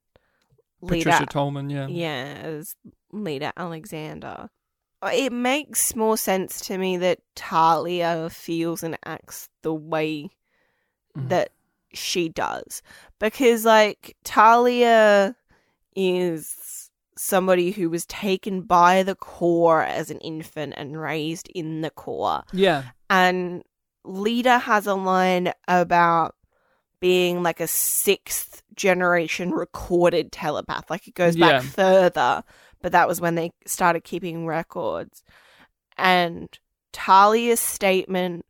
[0.87, 1.87] Patricia Tallman, yeah.
[1.89, 2.75] yeah, as
[3.13, 4.49] Lyta Alexander.
[5.03, 10.29] Uh, It makes more sense to me that Talia feels and acts the way
[11.17, 11.29] Mhm.
[11.29, 11.51] that
[11.93, 12.83] she does.
[13.19, 15.37] Because, like, Talia
[15.95, 21.91] is somebody who was taken by the Corps as an infant and raised in the
[21.91, 22.43] Corps.
[22.53, 22.85] Yeah.
[23.11, 23.63] And
[24.07, 26.35] Lyta has a line about
[27.03, 30.89] being like a sixth generation recorded telepath.
[30.89, 31.69] Like it goes back Yeah.
[31.69, 32.45] further,
[32.81, 35.23] but that was when they started keeping records.
[35.99, 36.49] And
[36.93, 38.47] Talia's statement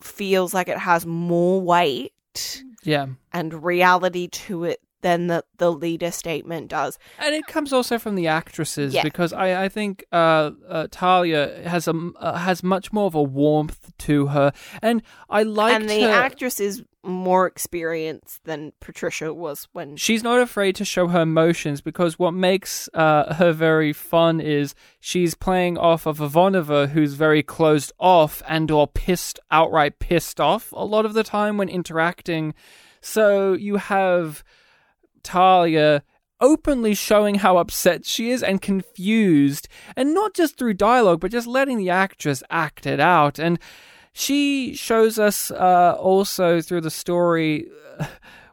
[0.00, 3.06] feels like it has more weight Yeah.
[3.32, 6.98] and reality to it than the, the leader statement does.
[7.18, 9.02] And it comes also from the actresses Yeah.
[9.02, 13.22] because I, I think uh, uh, Talia has a uh, has much more of a
[13.22, 16.10] warmth to her, and I like and the her.
[16.10, 21.80] actress is more experienced than Patricia was when She's not afraid to show her emotions
[21.80, 27.42] because what makes uh, her very fun is she's playing off of Ivanova, who's very
[27.42, 32.54] closed off and or pissed, outright pissed off a lot of the time when interacting.
[33.00, 34.44] So you have
[35.22, 36.02] Talia
[36.40, 41.46] openly showing how upset she is and confused, and not just through dialogue, but just
[41.46, 43.38] letting the actress act it out.
[43.38, 43.58] And
[44.12, 48.06] she shows us uh, also through the story uh,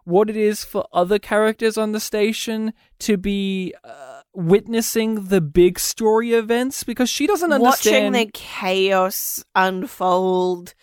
[0.03, 5.79] what it is for other characters on the station to be uh, witnessing the big
[5.79, 10.73] story events because she doesn't understand watching the chaos unfold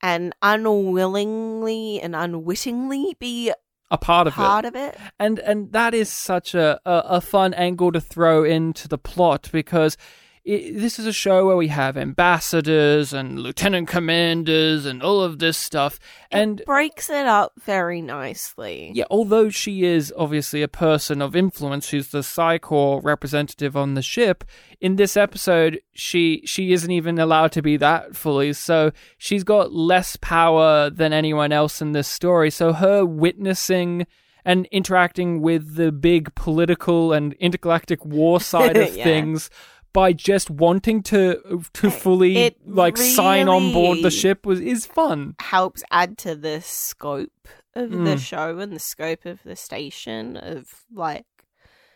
[0.00, 3.52] and unwillingly and unwittingly be
[3.92, 4.68] a part of part it.
[4.68, 4.96] of it.
[5.20, 9.48] and and that is such a, a, a fun angle to throw into the plot
[9.52, 9.96] because
[10.44, 15.38] it, this is a show where we have ambassadors and lieutenant commanders and all of
[15.38, 15.98] this stuff
[16.30, 18.90] and breaks it up very nicely.
[18.94, 23.94] yeah although she is obviously a person of influence she's the Psi Corps representative on
[23.94, 24.44] the ship
[24.80, 29.72] in this episode she she isn't even allowed to be that fully so she's got
[29.72, 34.06] less power than anyone else in this story so her witnessing
[34.44, 39.04] and interacting with the big political and intergalactic war side of Yeah.
[39.04, 39.50] things
[39.92, 44.86] by just wanting to to fully It like sign on board the ship was is
[44.86, 48.18] fun Helps add to the scope of the Mm.
[48.18, 51.26] show and the scope of the station of like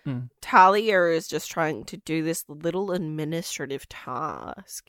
[0.07, 0.31] Mm.
[0.41, 4.89] Talia is just trying to do this little administrative task.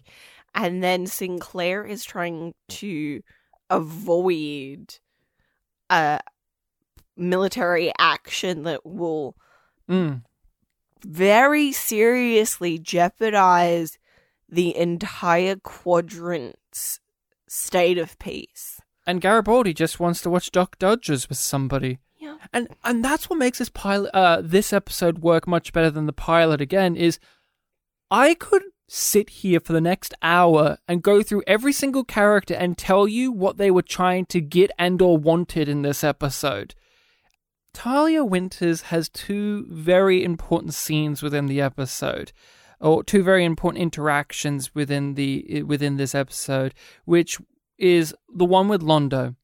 [0.53, 3.21] And then Sinclair is trying to
[3.71, 4.99] avoid
[5.89, 6.19] a
[7.15, 9.35] military action that will
[9.89, 10.21] Mm.
[11.03, 13.97] Very seriously jeopardize
[14.49, 16.99] the entire quadrant's
[17.47, 18.81] state of peace.
[19.05, 21.99] And Garibaldi just wants to watch Duck Dodgers with somebody.
[22.17, 22.37] Yeah.
[22.51, 26.13] And and that's what makes this pilot uh this episode work much better than the
[26.13, 27.19] pilot again is
[28.09, 32.77] I could sit here for the next hour and go through every single character and
[32.77, 36.73] tell you what they were trying to get and or wanted in this episode.
[37.77, 42.31] Talia Winters has two very important scenes within the episode,
[42.81, 46.73] or two very important interactions within the within this episode,
[47.05, 47.37] which
[47.77, 49.35] is the one with Londo.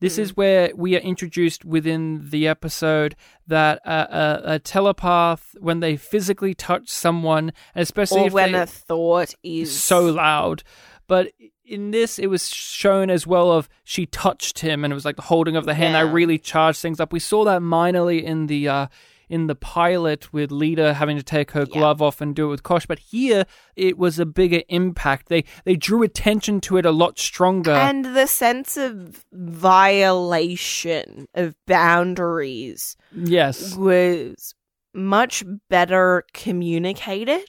[0.00, 0.34] This is hmm.
[0.34, 3.14] where we are introduced within the episode
[3.46, 9.32] that a, a, a telepath, when they physically touch someone, especially when they, a thought
[9.44, 10.64] is so loud.
[11.06, 11.30] But
[11.66, 15.16] in this, it was shown as well of she touched him, and it was like
[15.16, 15.96] the holding of the hand.
[15.96, 17.12] I really charged things up.
[17.12, 18.86] We saw that minorly in the uh,
[19.28, 22.62] in the pilot with Lyta having to take her glove off and do it with
[22.62, 25.28] Kosh, but here it was a bigger impact.
[25.28, 27.72] They they drew attention to it a lot stronger.
[27.72, 34.54] and the sense of violation of boundaries yes, was
[34.94, 37.48] much better communicated.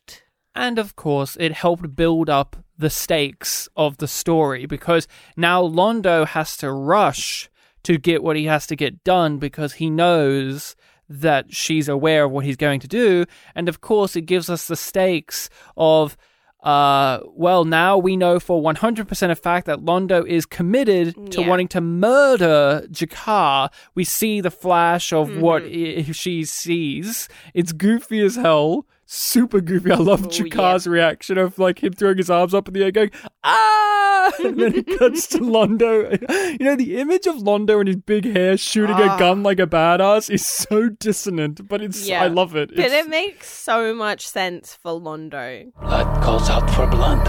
[0.56, 6.26] And of course, it helped build up the stakes of the story because now Londo
[6.28, 7.50] has to rush
[7.84, 10.76] to get what he has to get done because he knows
[11.10, 13.26] that she's aware of what he's going to do.
[13.56, 16.18] And of course, it gives us the stakes of
[16.63, 21.48] uh, well, now we know for 100% of fact that Londo is committed to Yeah.
[21.48, 23.70] wanting to murder G'Kar.
[23.96, 25.40] We see the flash of Mm-hmm.
[25.40, 27.30] what i- she sees.
[27.54, 28.86] It's goofy as hell.
[29.10, 29.91] Super goofy.
[29.91, 32.91] I love Oh, G'Kar's reaction of like him throwing his arms up in the air
[32.91, 33.12] going,
[33.43, 34.32] ah!
[34.43, 36.12] And then it cuts to Londo.
[36.60, 39.17] You know, the image of Londo and his big hair shooting a Ah.
[39.17, 42.24] gun like a badass is so dissonant, but it's, Yeah.
[42.24, 42.76] I love it.
[42.76, 45.72] But it makes so much sense for Londo.
[45.80, 47.24] Blood calls out for blood.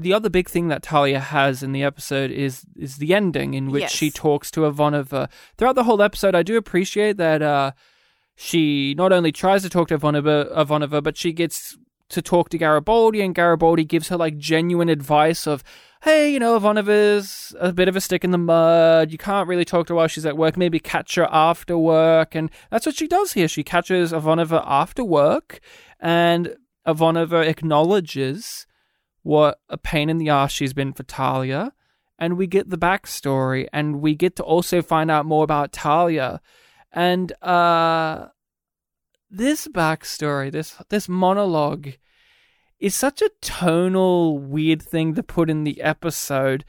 [0.00, 3.70] the other big thing that Talia has in the episode is is the ending in
[3.70, 3.92] which Yes.
[3.92, 5.28] she talks to Ivanova.
[5.56, 7.72] Throughout the whole episode, I do appreciate that uh,
[8.40, 11.76] she not only tries to talk to Ivanova, Ivanova, but she gets
[12.08, 15.64] to talk to Garibaldi, and Garibaldi gives her like genuine advice of,
[16.02, 19.10] hey, you know, Ivanova's a bit of a stick in the mud.
[19.10, 20.56] You can't really talk to her while she's at work.
[20.56, 23.48] Maybe catch her after work, and that's what she does here.
[23.48, 25.58] She catches Ivanova after work,
[25.98, 26.54] and
[26.86, 28.68] Ivanova acknowledges
[29.24, 31.72] what a pain in the ass she's been for Talia,
[32.20, 36.40] and we get the backstory, and we get to also find out more about Talia,
[36.92, 38.28] and uh,
[39.30, 41.90] this backstory, this this monologue,
[42.78, 46.64] is such a tonal weird thing to put in the episode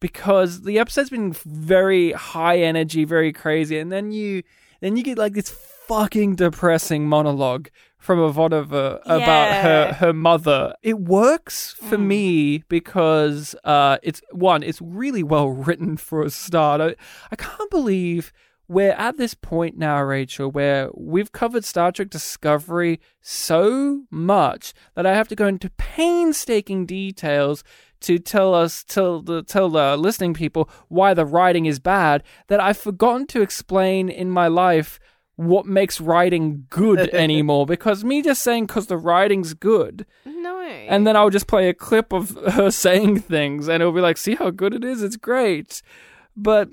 [0.00, 4.42] because the episode's been very high energy, very crazy, and then you
[4.80, 9.62] then you get like this fucking depressing monologue from Ivanova about Yeah.
[9.62, 10.74] her her mother.
[10.82, 16.80] It works for me because uh, it's one, it's really well written for a start.
[16.80, 16.94] I,
[17.30, 18.32] I can't believe
[18.70, 25.04] we're at this point now, Rachel, where we've covered Star Trek Discovery so much that
[25.04, 27.64] I have to go into painstaking details
[28.02, 32.22] to tell us, tell the tell the listening people why the writing is bad.
[32.46, 35.00] That I've forgotten to explain in my life
[35.34, 37.66] what makes writing good anymore.
[37.66, 40.60] Because me just saying because the writing's good, No.
[40.60, 44.16] and then I'll just play a clip of her saying things, and it'll be like,
[44.16, 45.02] see how good it is?
[45.02, 45.82] It's great.
[46.36, 46.68] But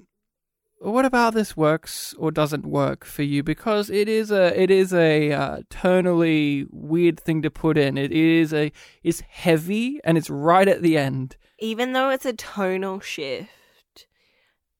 [0.79, 3.43] what about this works or doesn't work for you?
[3.43, 7.97] Because it is a it is a uh, tonally weird thing to put in.
[7.97, 8.71] It is a
[9.03, 11.37] it's heavy and it's right at the end.
[11.59, 14.07] even though it's a tonal shift,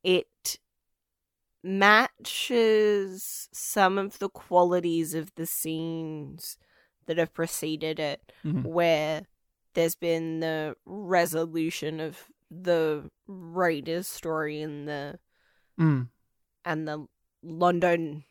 [0.03, 0.59] it
[1.63, 6.57] matches some of the qualities of the scenes
[7.07, 8.63] that have preceded it, Mhm.
[8.65, 9.25] where
[9.73, 15.19] there's been the resolution of the writer's story and the
[15.79, 16.07] Mm.
[16.65, 17.05] and the
[17.45, 18.23] Londo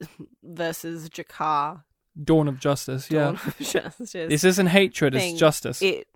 [0.42, 1.82] versus G'Kar
[2.22, 3.10] Dawn of Justice.
[3.10, 4.12] Yeah, Dawn of Justice.
[4.12, 5.80] this isn't hatred; thing, it's justice.
[5.82, 6.08] It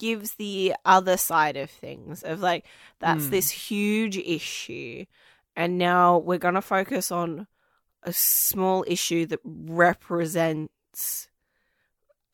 [0.00, 2.64] gives the other side of things of like
[2.98, 3.30] that's Hmm.
[3.30, 5.04] this huge issue,
[5.56, 7.46] and now we're gonna focus on
[8.02, 11.28] a small issue that represents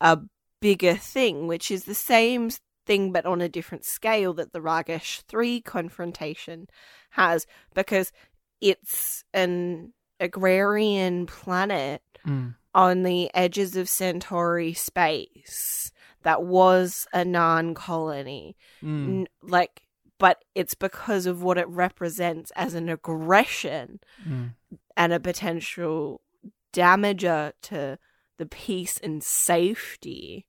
[0.01, 0.19] a
[0.61, 2.49] bigger thing, which is the same
[2.85, 6.67] thing but on a different scale that the Ragesh 3 confrontation
[7.11, 8.11] has because
[8.61, 12.55] it's an agrarian planet Mm.
[12.73, 15.91] on the edges of Centauri space
[16.23, 18.57] that was a non colony.
[18.81, 19.27] Mm.
[19.43, 19.83] Like,
[20.17, 24.55] but it's because of what it represents as an aggression Mm.
[24.97, 26.21] and a potential
[26.73, 27.99] damager to
[28.37, 30.47] the peace and safety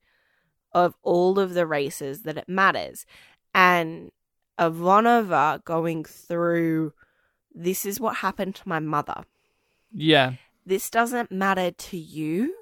[0.77, 3.07] of all of the races that it matters.
[3.55, 4.13] And
[4.61, 6.93] Ivanova going through
[7.55, 9.25] this is what happened to my mother.
[9.91, 10.35] Yeah,
[10.67, 12.55] this doesn't matter to you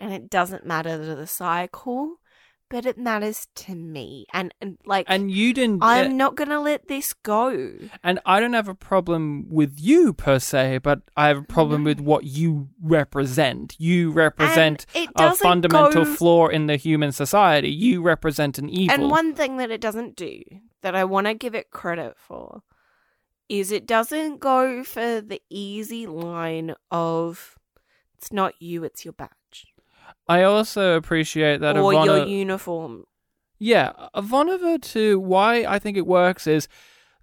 [0.00, 2.16] and it doesn't matter to the Psi Corps
[2.70, 5.82] but it matters to me and, and like and you didn't.
[5.82, 7.50] i'm uh, not gonna let this go
[8.02, 11.84] And I don't have a problem with you per se, but I have a problem
[11.84, 13.76] with what you represent.
[13.78, 17.70] You represent a fundamental go- flaw in the human society.
[17.70, 18.94] You represent an evil.
[18.94, 20.42] and one thing that it doesn't do
[20.82, 22.62] that i want to give it credit for
[23.48, 27.58] is it doesn't go for the easy line of
[28.16, 29.66] it's not you it's your badge
[30.30, 33.04] I also appreciate that or Ivana, your uniform
[33.58, 35.18] Yeah, Ivanova too.
[35.18, 36.68] Why I think it works is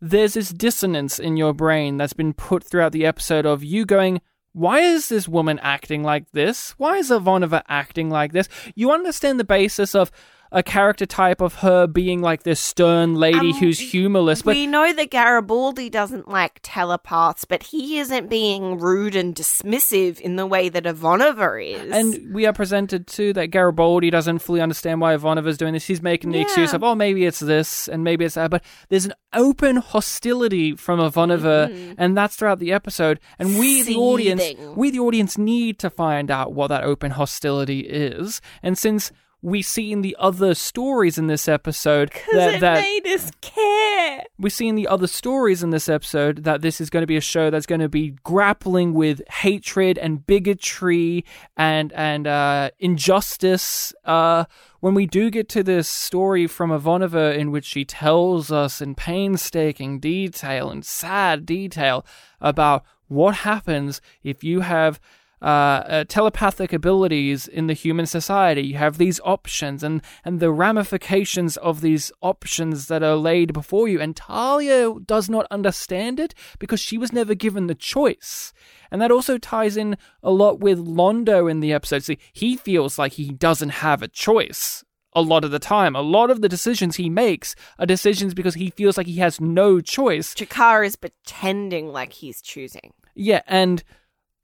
[0.01, 4.19] there's this dissonance in your brain that's been put throughout the episode of you going,
[4.51, 6.71] why is this woman acting like this?
[6.71, 8.49] Why is Ivanova acting like this?
[8.75, 10.11] You understand the basis of
[10.51, 14.67] a character type of her being like this stern lady Um, who's humorless, but we
[14.67, 20.45] know that Garibaldi doesn't like telepaths, but he isn't being rude and dismissive in the
[20.45, 21.91] way that Ivanova is.
[21.91, 25.85] And we are presented too that Garibaldi doesn't fully understand why Ivanova's doing this.
[25.85, 28.49] He's making the excuse of, oh, maybe it's this and maybe it's that.
[28.49, 31.95] But there's an open hostility from Ivanova, Mhm.
[31.97, 33.19] and that's throughout the episode.
[33.37, 34.43] And we, the audience,
[34.75, 38.41] we, the audience, need to find out what that open hostility is.
[38.63, 39.11] And since
[39.41, 44.23] we see in the other stories in this episode that, it that made us care.
[44.39, 47.17] we see in the other stories in this episode that this is going to be
[47.17, 51.23] a show that's going to be grappling with hatred and bigotry
[51.55, 53.93] and and uh, injustice.
[54.05, 54.45] Uh,
[54.79, 58.95] when we do get to this story from Ivanova, in which she tells us in
[58.95, 62.05] painstaking detail and sad detail
[62.41, 64.99] about what happens if you have
[65.41, 68.61] uh, uh, telepathic abilities in the human society.
[68.61, 73.87] You have these options and, and the ramifications of these options that are laid before
[73.87, 74.01] you.
[74.01, 78.53] And Talia does not understand it because she was never given the choice.
[78.89, 82.03] And that also ties in a lot with Londo in the episode.
[82.03, 84.83] See, he feels like he doesn't have a choice
[85.13, 85.95] a lot of the time.
[85.95, 89.41] A lot of the decisions he makes are decisions because he feels like he has
[89.41, 90.35] no choice.
[90.35, 93.83] G'Kar is pretending like he's choosing, Yeah, and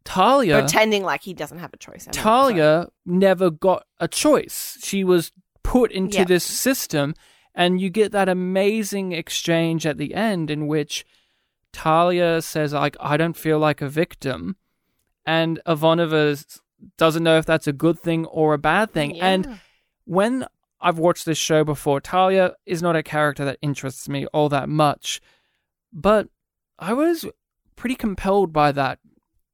[0.05, 0.59] Talia.
[0.59, 2.05] pretending like he doesn't have a choice.
[2.07, 4.77] Mean, Talia never got a choice.
[4.83, 5.31] She was
[5.63, 6.23] put into Yeah.
[6.25, 7.13] this system,
[7.55, 11.05] and you get that amazing exchange at the end in which
[11.71, 14.57] Talia says, "Like I don't feel like a victim,"
[15.25, 16.59] and Ivanova
[16.97, 19.19] doesn't know if that's a good thing or a bad thing.
[19.21, 19.59] And
[20.05, 20.45] when
[20.81, 24.67] I've watched this show before, Talia is not a character that interests me all that
[24.67, 25.21] much,
[25.93, 26.27] but
[26.77, 27.25] I was
[27.77, 28.99] pretty compelled by that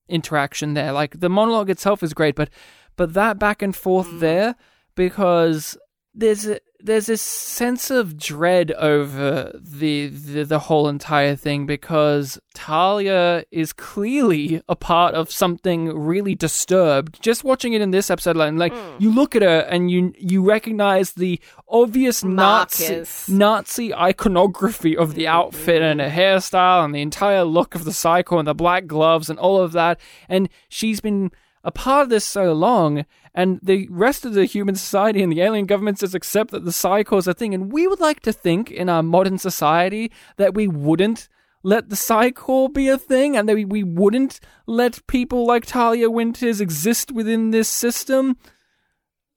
[0.09, 0.91] interaction there.
[0.91, 2.49] Like the monologue itself is great, but
[2.95, 4.19] but that back and forth Mm.
[4.19, 4.55] there
[4.95, 5.77] because
[6.19, 12.39] there's a, there's this sense of dread over the, the the whole entire thing because
[12.53, 17.21] Talia is clearly a part of something really disturbed.
[17.21, 19.01] Just watching it in this episode alone, like Mm.
[19.01, 23.27] you look at her and you you recognize the obvious Nazi Marcus.
[23.29, 28.23] Nazi iconography of the outfit and her hairstyle and the entire look of the Psi
[28.23, 29.99] Corps and the black gloves and all of that.
[30.29, 31.31] And she's been
[31.63, 33.05] a part of this so long,
[33.39, 36.73] and the rest of the human society and the alien governments just accept that the
[36.73, 37.53] Psi Corps is a thing.
[37.53, 41.29] And we would like to think in our modern society that we wouldn't
[41.63, 45.65] let the Psi Corps be a thing and that we, we wouldn't let people like
[45.65, 48.35] Talia Winters exist within this system.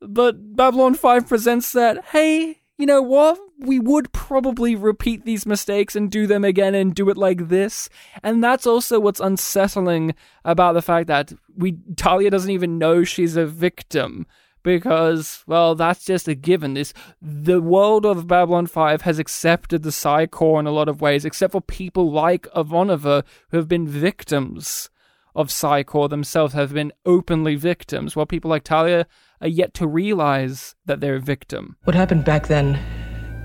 [0.01, 3.39] But Babylon 5 presents that, hey, you know what?
[3.63, 7.89] We would probably repeat these mistakes and do them again and do it like this.
[8.23, 13.37] And that's also what's unsettling about the fact that we Talia doesn't even know she's
[13.37, 14.27] a victim.
[14.65, 16.75] Because, well, that's just a given.
[16.75, 21.01] This the world of Babylon 5 has accepted the Psi Corps in a lot of
[21.01, 24.89] ways, except for people like Ivanova who have been victims
[25.35, 29.07] of Psi Corps themselves, have been openly victims, while people like Talia
[29.41, 31.77] are yet to realize that they're a victim.
[31.83, 32.79] What happened back then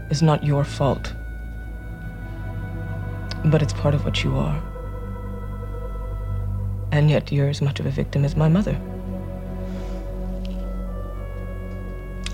[0.10, 1.14] is not your fault.
[3.46, 4.62] But it's part of what you are.
[6.92, 8.80] And yet you're as much of a victim as my mother.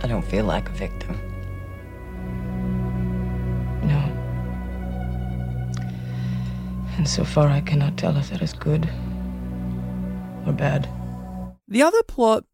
[0.03, 1.17] I don't feel like a victim.
[3.83, 3.99] No.
[6.97, 8.89] And so far I cannot tell if that is good
[10.45, 10.87] or bad.
[11.67, 12.45] The other plot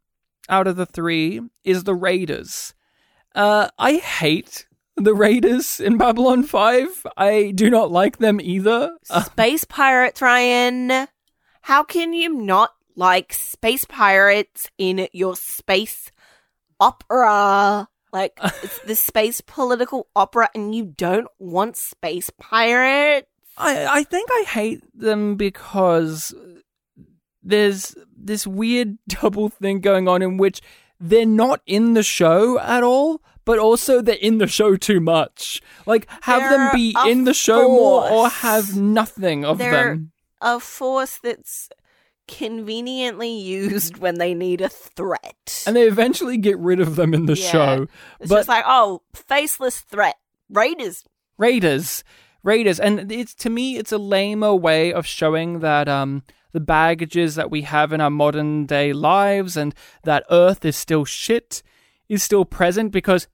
[0.47, 2.73] out of the three is the Raiders.
[3.35, 4.65] Uh, I hate
[5.03, 7.07] the Raiders in Babylon 5.
[7.17, 8.97] I do not like them either.
[9.09, 11.07] Uh, Space pirates, Ryan.
[11.61, 16.11] How can you not like space pirates in your space
[16.79, 17.87] opera?
[18.11, 23.27] Like, it's the space political opera, and you don't want space pirates?
[23.57, 26.33] I, I think I hate them because
[27.43, 30.61] there's this weird double thing going on in which
[30.99, 35.59] they're not in the show at all, but also they're in the show too much.
[35.87, 40.11] Like, have them They're be in the show more or have nothing of They're them.
[40.39, 41.67] a force that's
[42.27, 45.63] conveniently used when they need a threat.
[45.65, 47.51] And they eventually get rid of them in the Yeah.
[47.51, 47.87] show.
[48.19, 50.17] It's but just like, oh, faceless threat.
[50.47, 51.05] Raiders.
[51.39, 52.03] Raiders,
[52.43, 56.21] Raiders, and it's to me, it's a lamer way of showing that um
[56.51, 59.73] the baggages that we have in our modern day lives and
[60.03, 61.63] that Earth is still shit
[62.07, 63.27] is still present because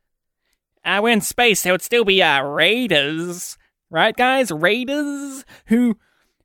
[0.86, 3.58] uh, we're in space, there would still be uh, Raiders,
[3.90, 4.52] right, guys?
[4.52, 5.98] Raiders who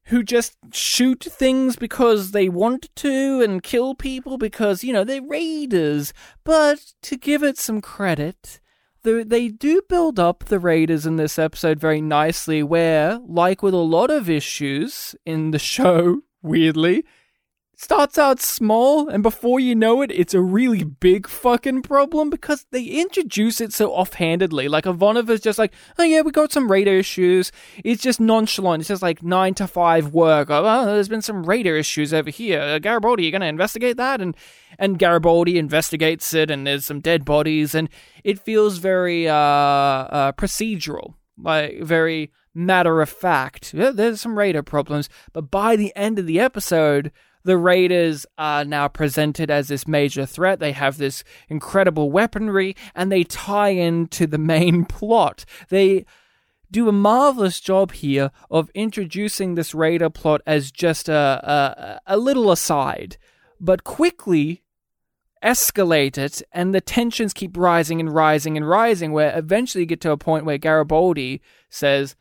[0.05, 5.23] who just shoot things because they want to and kill people because you know they're
[5.23, 6.13] raiders.
[6.43, 8.61] But to give it some credit.
[9.03, 13.75] the, they do build up the Raiders in this episode very nicely, where, like with
[13.75, 17.05] a lot of issues in the show, weirdly,
[17.81, 22.67] starts out small, and before you know it, it's a really big fucking problem because
[22.71, 24.69] they introduce it so offhandedly.
[24.69, 27.51] Like Ivanov is just like, oh yeah, we got some radar issues.
[27.83, 28.83] It's just nonchalant.
[28.83, 30.49] It's just like nine to five work.
[30.51, 32.61] Oh, there's been some radar issues over here.
[32.61, 34.21] Uh, Garibaldi, you're gonna investigate that?
[34.21, 34.37] And
[34.79, 37.89] and Garibaldi investigates it, and there's some dead bodies, and
[38.25, 43.73] it feels very uh, uh procedural, like very matter of fact.
[43.73, 47.11] Yeah, there's some radar problems, but by the end of the episode
[47.43, 50.61] the Raiders are now presented as this major threat.
[50.61, 55.45] They have this incredible weaponry and they tie into the main plot.
[55.69, 56.05] They
[56.71, 62.17] do a marvelous job here of introducing this Raider plot as just a, a, a
[62.17, 63.17] little aside,
[63.59, 64.63] but quickly
[65.43, 70.01] escalate it, and the tensions keep rising and rising and rising, where eventually you get
[70.03, 72.15] to a point where Garibaldi says,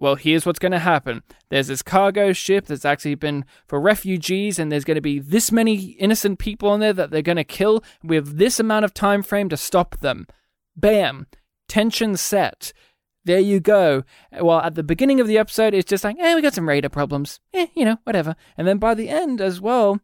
[0.00, 1.22] well, here's what's going to happen.
[1.48, 5.50] There's this cargo ship that's actually been for refugees, and there's going to be this
[5.50, 7.82] many innocent people on there that they're going to kill.
[8.02, 10.26] We have this amount of time frame to stop them.
[10.76, 11.26] Bam,
[11.68, 12.72] tension set.
[13.24, 14.04] There you go.
[14.40, 16.88] Well, at the beginning of the episode, it's just like, eh, we got some raider
[16.88, 17.40] problems.
[17.52, 18.36] Eh, you know, whatever.
[18.56, 20.00] And then by the end as well,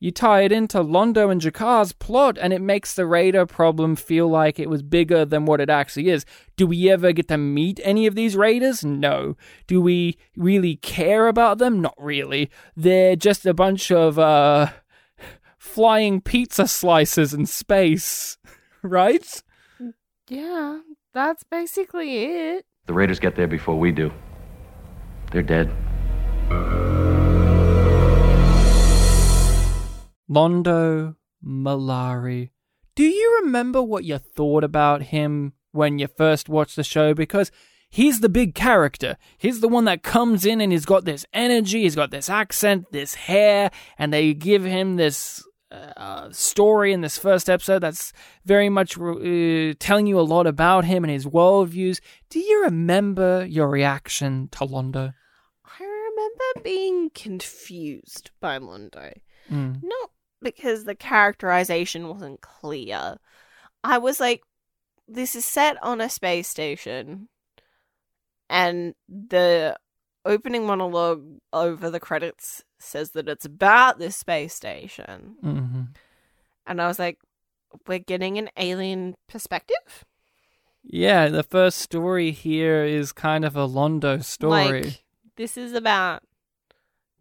[0.00, 4.28] you tie it into Londo and G'Kar's plot, and it makes the Raider problem feel
[4.28, 6.24] like it was bigger than what it actually is.
[6.56, 8.82] Do we ever get to meet any of these Raiders?
[8.82, 9.36] No.
[9.66, 11.82] Do we really care about them?
[11.82, 12.50] Not really.
[12.74, 14.68] They're just a bunch of, uh,
[15.58, 18.38] flying pizza slices in space,
[18.82, 19.42] right?
[20.28, 20.80] Yeah,
[21.12, 22.64] that's basically it.
[22.86, 24.10] The Raiders get there before we do.
[25.30, 25.70] They're dead.
[30.30, 32.50] Londo Mollari.
[32.94, 37.14] Do you remember what you thought about him when you first watched the show?
[37.14, 37.50] Because
[37.88, 39.16] he's the big character.
[39.38, 42.92] He's the one that comes in and he's got this energy, he's got this accent,
[42.92, 48.12] this hair, and they give him this uh, story in this first episode that's
[48.44, 52.00] very much uh, telling you a lot about him and his worldviews.
[52.28, 55.14] Do you remember your reaction to Londo?
[55.64, 59.12] I remember being confused by Londo.
[59.50, 59.82] Mm.
[59.82, 60.10] Not
[60.42, 63.18] because the characterization wasn't clear.
[63.82, 64.42] I was like,
[65.08, 67.28] this is set on a space station,
[68.48, 69.76] and the
[70.24, 75.36] opening monologue over the credits says that it's about this space station.
[75.42, 75.82] Mm-hmm.
[76.66, 77.18] And I was like,
[77.86, 80.04] we're getting an alien perspective?
[80.82, 84.82] Yeah, the first story here is kind of a Londo story.
[84.82, 85.04] Like,
[85.36, 86.22] this is about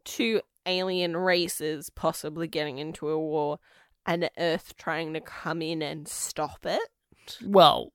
[0.06, 3.60] two alien races possibly getting into a war
[4.06, 6.82] and Earth trying to come in and stop it.
[7.44, 7.92] Well,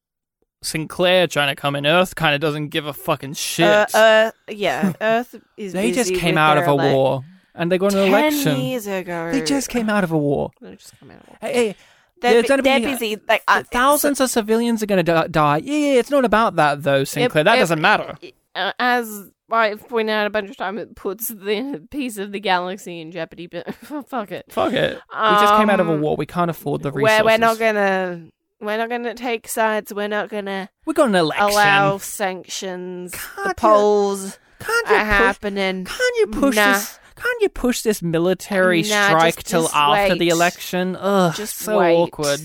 [0.62, 1.86] Sinclair trying to come in.
[1.86, 3.66] Earth kind of doesn't give a fucking shit.
[3.94, 5.72] Uh, uh, yeah, Earth is.
[5.72, 7.22] they just came out of a war
[7.54, 8.60] and they got an Ten election.
[8.60, 9.30] years ago.
[9.32, 10.50] They just came out of a war.
[10.60, 11.38] They just came out of a war.
[11.40, 11.76] Hey, hey,
[12.20, 13.16] They're, there's bu- gonna they're be, uh, busy.
[13.28, 15.58] Like uh, Thousands of civilians are going to die.
[15.58, 17.44] Yeah, yeah, it's not about that though, Sinclair.
[17.44, 18.16] that it- doesn't matter.
[18.54, 22.40] uh, as I've pointed out a bunch of times, it puts the piece of the
[22.40, 23.46] galaxy in jeopardy.
[23.46, 23.74] But
[24.08, 24.46] fuck it.
[24.50, 24.94] Fuck it.
[24.94, 26.16] we just came out of a Um, war.
[26.16, 27.24] We can't afford the resources.
[27.24, 28.28] Where we're not gonna,
[28.60, 29.92] we're not gonna take sides.
[29.92, 31.48] We're not gonna We got an election.
[31.50, 33.12] allow sanctions.
[33.44, 35.84] the polls can't you are push- happening.
[35.84, 36.72] Can't you push Nah.
[36.72, 36.98] this?
[37.16, 40.96] Can't you push this military Nah, strike just- till just after the election?
[40.98, 41.94] Ugh, Just so wait.
[41.94, 42.40] awkward.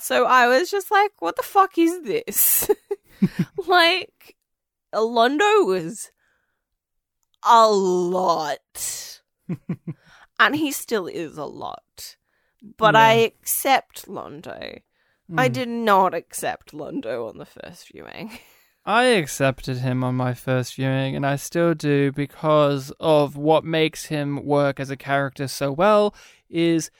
[0.00, 2.68] So I was just like, what the fuck is this?
[3.66, 4.36] like,
[4.94, 6.10] Londo was
[7.42, 9.20] a lot.
[10.38, 12.16] and he still is a lot.
[12.78, 14.80] But I accept Londo.
[15.36, 15.52] I Mm.
[15.52, 18.38] did not accept Londo on the first viewing.
[18.86, 24.04] I accepted him on my first viewing, and I still do because of what makes
[24.06, 26.14] him work as a character so well
[26.48, 26.90] is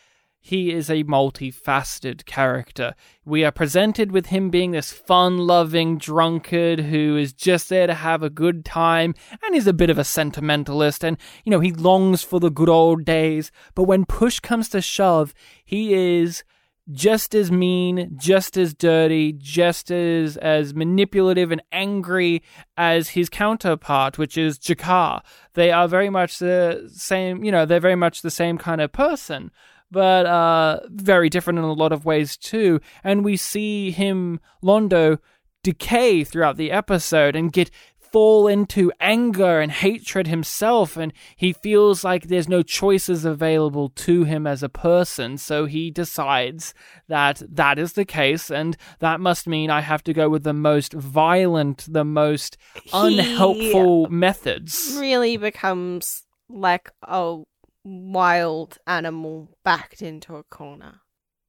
[0.47, 2.94] he is a multifaceted character.
[3.24, 8.22] We are presented with him being this fun-loving drunkard who is just there to have
[8.22, 12.22] a good time, and is a bit of a sentimentalist, and you know he longs
[12.22, 13.51] for the good old days.
[13.74, 15.34] But when push comes to shove,
[15.64, 16.44] he is
[16.92, 22.44] just as mean, just as dirty, just as as manipulative and angry
[22.76, 25.22] as his counterpart, which is G'Kar.
[25.55, 28.92] They are very much the same, you know, they're very much the same kind of
[28.92, 29.51] person,
[29.91, 32.80] but uh very different in a lot of ways too.
[33.05, 35.18] And we see him Londo
[35.62, 37.70] decay throughout the episode and get
[38.12, 44.24] fall into anger and hatred himself and he feels like there's no choices available to
[44.24, 46.72] him as a person so he decides
[47.09, 50.53] that that is the case and that must mean I have to go with the
[50.53, 52.57] most violent the most
[52.93, 57.39] unhelpful methods Really becomes like a
[57.87, 61.01] wild animal backed into a corner.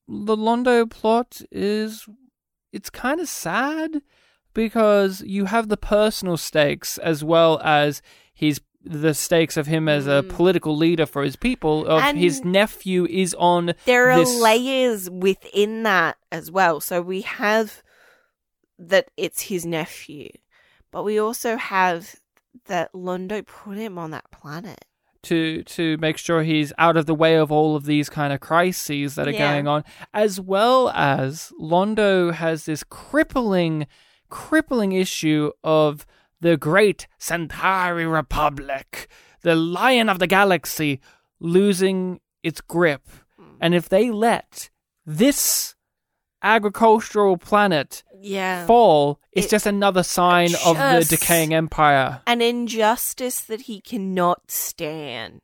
[0.07, 2.07] the Londo plot is
[2.71, 4.01] it's kind of sad
[4.53, 8.01] because you have the personal stakes as well as
[8.33, 10.29] his the stakes of him as a mm.
[10.29, 15.09] political leader for his people of And his nephew is on There are this layers
[15.09, 16.79] within that as well.
[16.79, 17.83] So we have
[18.79, 20.29] that it's his nephew,
[20.91, 22.15] but we also have
[22.65, 24.85] that Londo put him on that planet.
[25.27, 28.39] To to make sure he's out of the way of all of these kind of
[28.39, 29.51] crises that are Yeah.
[29.51, 33.87] going on as well as Londo has this crippling
[34.29, 36.05] crippling issue of
[36.39, 39.07] the great Centauri Republic
[39.41, 40.99] the lion of the galaxy
[41.39, 43.07] losing its grip
[43.37, 43.55] hmm.
[43.59, 44.69] and if they let
[45.05, 45.75] this
[46.41, 48.65] agricultural planet Yeah.
[48.65, 54.49] fall is It- just another sign of the decaying empire An injustice that he cannot
[54.51, 55.41] stand.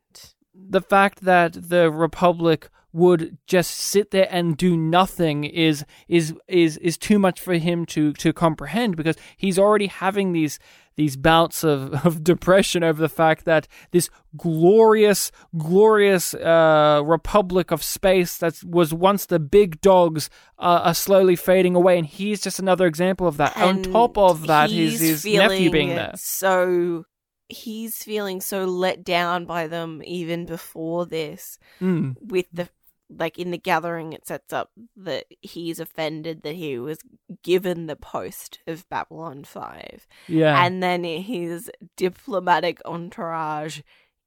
[0.54, 6.76] the fact that the republic would just sit there and do nothing is is is
[6.76, 10.60] is too much for him to to comprehend because he's already having these
[10.96, 17.82] these bouts of, of depression over the fact that this glorious glorious uh, republic of
[17.82, 20.28] space that was once the big dogs
[20.58, 24.46] uh, are slowly fading away and he's just another example of that on top of
[24.46, 27.04] that his, his nephew being there So
[27.48, 31.58] he's feeling so let down by them even before this.
[31.80, 32.16] Mm.
[32.20, 32.68] With the
[33.10, 36.98] like in the gathering, it sets up that he's offended that he was
[37.42, 40.06] given the post of Babylon Five.
[40.26, 40.64] Yeah.
[40.64, 43.80] and then his diplomatic entourage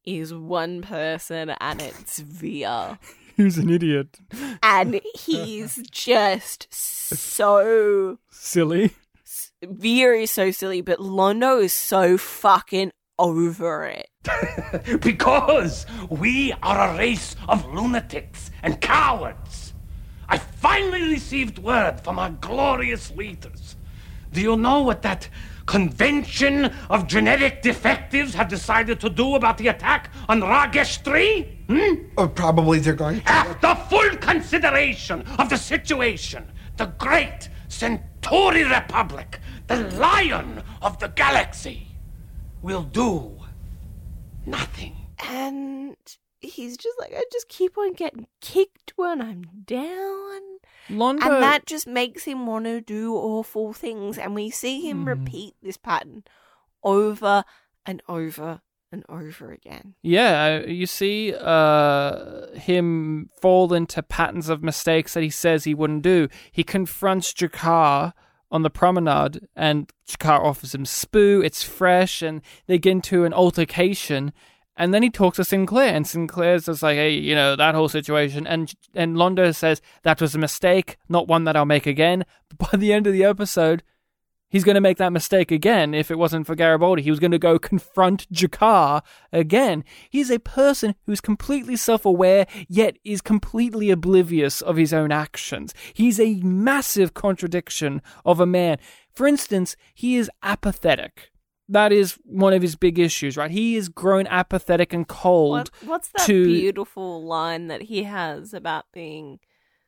[0.05, 2.97] is one person, and it's Vir.
[3.38, 4.19] he's an idiot
[4.63, 8.95] and he's just so silly
[9.63, 14.09] Vir is so silly, but Londo is so fucking over it.
[15.01, 19.74] because we are a race of lunatics and cowards.
[20.30, 23.76] I finally received word from our glorious leaders.
[24.34, 25.30] Do you know what that
[25.65, 31.43] convention of genetic defectives have decided to do about the attack on Ragesh 3?
[31.70, 31.93] Hmm?
[32.18, 33.30] Oh, probably they're going to.
[33.30, 41.86] After full consideration of the situation, the great Centauri Republic, the lion of the galaxy,
[42.61, 43.31] will do
[44.45, 44.95] nothing.
[45.29, 45.95] And
[46.39, 50.41] he's just like, I just keep on getting kicked when I'm down.
[50.89, 54.17] Londo And that just makes him want to do awful things.
[54.17, 55.09] And we see him Hmm.
[55.09, 56.23] repeat this pattern
[56.83, 57.43] over
[57.85, 59.95] and over and over again.
[60.01, 65.73] Yeah, uh, you see uh, him fall into patterns of mistakes that he says he
[65.73, 66.29] wouldn't do.
[66.51, 68.13] He confronts G'Kar
[68.51, 71.43] on the promenade, and G'Kar offers him spoo.
[71.43, 74.33] It's fresh, and they get into an altercation.
[74.79, 77.89] And then he talks to Sinclair, and Sinclair's just like, "Hey, you know that whole
[77.89, 82.25] situation." And and Londo says that was a mistake, not one that I'll make again.
[82.49, 83.83] But by the end of the episode,
[84.49, 87.01] he's going to make that mistake again if it wasn't for Garibaldi.
[87.01, 89.83] He was going to go confront G'Kar again.
[90.09, 95.73] He's a person who's completely self aware, yet is completely oblivious of his own actions.
[95.93, 98.77] He's a massive contradiction of a man.
[99.13, 101.31] For instance, he is apathetic.
[101.69, 103.51] That is one of his big issues, right?
[103.51, 108.53] He is grown apathetic and cold What, what's that to beautiful line that he has
[108.53, 109.39] about being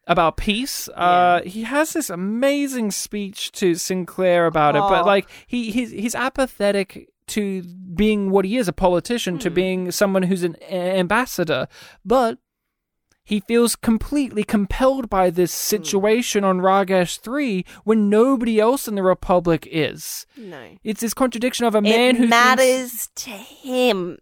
[0.10, 0.89] about peace.
[0.95, 5.05] Uh, he has this amazing speech to Sinclair about it, but Oh.
[5.05, 7.62] like he he's, he's apathetic to
[7.93, 9.39] being what he is, a politician, Hmm.
[9.41, 11.68] to being someone who's an ambassador,
[12.03, 12.39] but.
[13.26, 15.76] He feels completely compelled by this Hmm.
[15.76, 20.26] situation on Ragesh 3 when nobody else in the Republic is.
[20.36, 20.80] No.
[20.84, 24.18] It's this contradiction of a man who matters to him.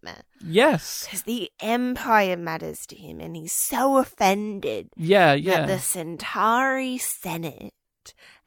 [0.45, 1.05] Yes.
[1.05, 5.61] Because the Empire matters to him, and he's so offended Yeah, yeah.
[5.61, 7.73] that the Centauri Senate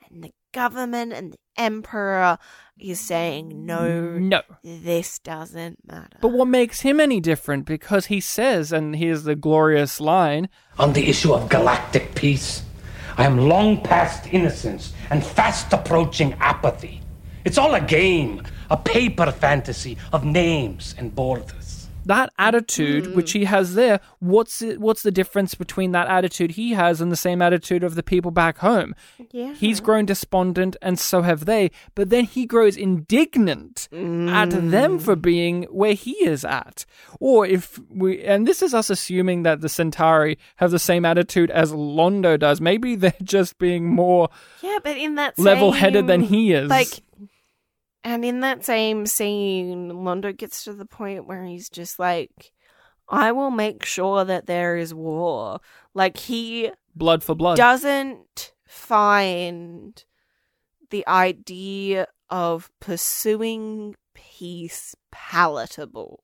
[0.08, 2.38] and the government and the Emperor
[2.78, 4.40] is saying, no, No.
[4.64, 6.16] this doesn't matter.
[6.22, 7.66] But what makes him any different?
[7.66, 12.62] Because he says, and here's the glorious line On the issue of galactic peace,
[13.18, 17.02] I am long past innocence and fast approaching apathy.
[17.44, 21.59] It's all a game, a paper fantasy of names and borders.
[22.14, 23.14] That attitude Mm.
[23.14, 27.10] which he has there, what's it, what's the difference between that attitude he has and
[27.10, 28.94] the same attitude of the people back home?
[29.30, 29.54] Yeah.
[29.54, 31.70] He's grown despondent, and so have they.
[31.94, 36.84] But then he grows indignant at them for being where he is at.
[37.20, 41.50] Or if we, and this is us assuming that the Centauri have the same attitude
[41.50, 42.60] as Londo does.
[42.60, 44.28] Maybe they're just being more
[44.62, 46.68] Yeah, but in that level-headed than he is.
[46.68, 46.88] Like,
[48.04, 52.52] and in that same scene, Londo gets to the point where he's just like,
[53.08, 55.60] "I will make sure that there is war."
[55.94, 57.56] Like he blood for blood.
[57.56, 60.04] doesn't find
[60.90, 66.22] the idea of pursuing peace palatable.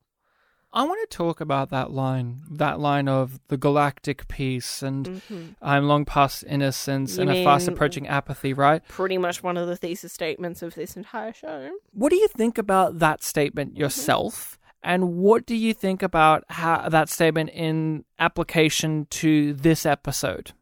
[0.76, 5.56] I want to talk about that line, that line of the galactic peace, and Mhm.
[5.62, 8.86] I'm long past innocence You and a fast approaching apathy, right?
[8.86, 11.70] Pretty much one of the thesis statements of this entire show.
[11.92, 14.58] What do you think about that statement yourself?
[14.82, 20.52] And what do you think about how, that statement in application to this episode?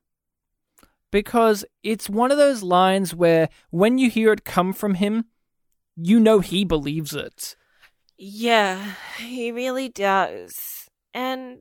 [1.11, 5.25] Because it's one of those lines where when you hear it come from him,
[5.97, 7.57] you know he believes it.
[8.17, 10.89] Yeah, he really does.
[11.13, 11.59] And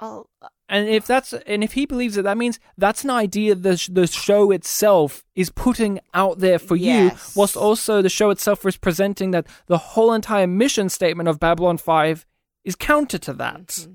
[0.00, 0.30] I'll,
[0.68, 3.88] And if that's and if he believes it, that means that's an idea the sh-
[3.92, 7.34] the show itself is putting out there for you, Yes.
[7.34, 11.78] whilst also the show itself is presenting that the whole entire mission statement of Babylon
[11.78, 12.24] Five
[12.64, 13.66] is counter to that.
[13.68, 13.92] Mm-hmm.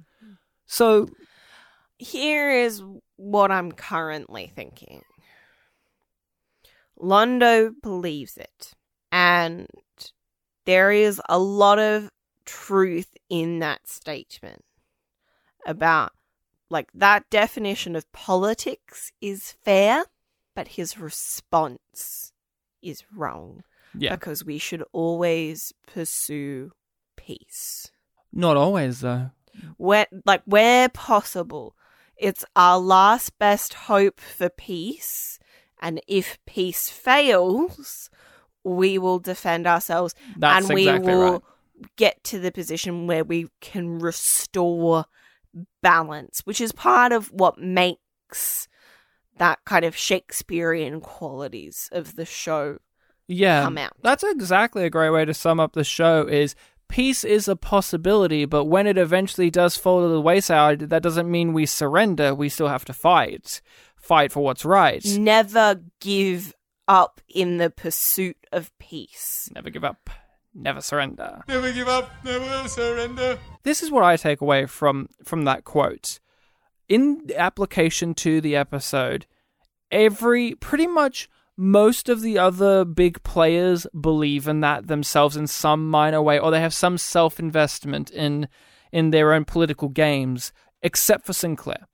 [0.66, 1.08] So
[1.98, 2.84] here is
[3.16, 5.04] what I'm currently thinking.
[7.00, 8.74] Londo believes it,
[9.12, 9.68] and
[10.66, 12.10] there is a lot of
[12.46, 14.64] truth in that statement
[15.66, 16.12] about
[16.70, 20.06] like that definition of politics is fair,
[20.56, 22.32] but his response
[22.82, 23.64] is wrong.
[23.98, 24.16] Yeah.
[24.16, 26.72] Because we should always pursue
[27.16, 27.92] peace.
[28.32, 29.30] not always though.
[29.78, 31.76] where like where possible
[32.18, 35.38] it's our last best hope for peace
[35.80, 38.10] and if peace fails
[38.64, 41.42] we will defend ourselves That's and we exactly will right.
[41.98, 45.06] get to the position where we can restore
[45.82, 48.68] balance which is part of what makes
[49.38, 52.78] that kind of shakespearean qualities of the show
[53.28, 53.94] Yeah, come out.
[54.02, 56.28] that's exactly a great way to sum up the show.
[56.28, 56.56] Is
[56.88, 61.30] peace is a possibility, but when it eventually does fall to the wayside, that doesn't
[61.30, 62.36] mean we surrender.
[62.36, 63.62] We still have to fight,
[63.96, 65.04] fight for what's right.
[65.18, 66.54] never give
[66.88, 70.10] up in the pursuit of peace Never give up.
[70.56, 71.42] Never surrender.
[71.48, 73.40] Never give up, never surrender.
[73.64, 76.20] This is what I take away from from that quote.
[76.88, 79.26] In application to the episode,
[79.90, 81.28] every pretty much
[81.58, 86.52] most of the other big players believe in that themselves in some minor way or
[86.52, 88.48] they have some self-investment in
[88.92, 90.54] in their own political games
[90.84, 91.88] except for Sinclair.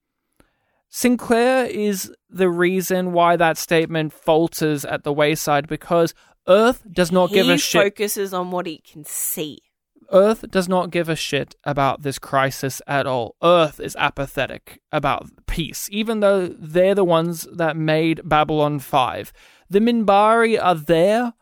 [0.89, 6.13] Sinclair is the reason why that statement falters at the wayside because
[6.47, 7.81] Earth does not give a shit.
[7.81, 9.59] focuses on what he can see
[10.11, 13.35] Earth does not give a shit about this crisis at all.
[13.43, 19.31] Earth is apathetic about peace, even though they're the ones that made Babylon 5.
[19.69, 21.33] The Minbari are there.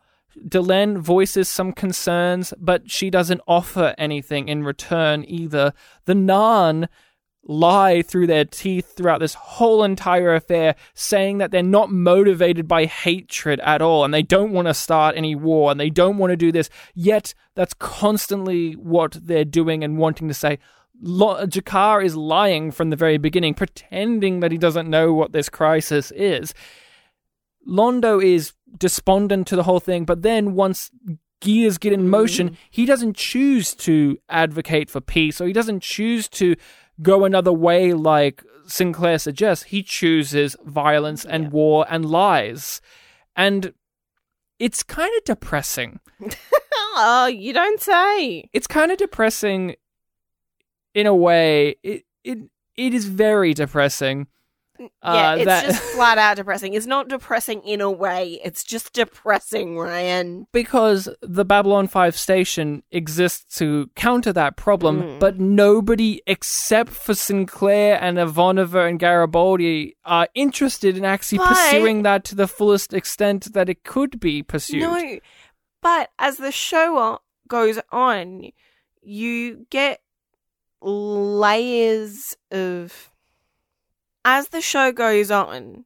[0.46, 5.72] Delenn voices some concerns, but she doesn't offer anything in return either.
[6.04, 6.88] The Narn
[7.48, 12.84] lie through their teeth throughout this whole entire affair, saying that they're not motivated by
[12.84, 16.30] hatred at all and they don't want to start any war and they don't want
[16.30, 16.70] to do this.
[16.94, 20.58] Yet, that's constantly what they're doing and wanting to say.
[21.02, 26.10] G'Kar is lying from the very beginning, pretending that he doesn't know what this crisis
[26.12, 26.54] is.
[27.66, 30.90] Londo is despondent to the whole thing, but then once
[31.40, 32.56] gears get in motion, mm-hmm.
[32.70, 36.56] he doesn't choose to advocate for peace or he doesn't choose to
[37.02, 39.64] go another way like Sinclair suggests.
[39.64, 42.80] He chooses violence and war and lies.
[43.36, 43.72] And
[44.58, 46.00] it's kind of depressing.
[46.96, 49.76] oh you don't say It's kind of depressing
[50.94, 51.76] in a way.
[51.82, 52.38] It it
[52.76, 54.26] it is very depressing.
[54.78, 58.62] Yeah Uh, it's that- just flat out depressing it's not depressing in a way it's
[58.64, 65.18] just depressing ryan because the Babylon 5 station exists to counter that problem, Mm.
[65.18, 72.02] but nobody except for Sinclair and Ivanova and Garibaldi are interested in actually But- pursuing
[72.02, 74.82] that to the fullest extent that it could be pursued.
[74.82, 75.18] no
[75.82, 77.18] but as the show
[77.48, 78.50] goes on
[79.02, 80.00] you get
[80.80, 83.10] layers of
[84.28, 85.84] as the show goes on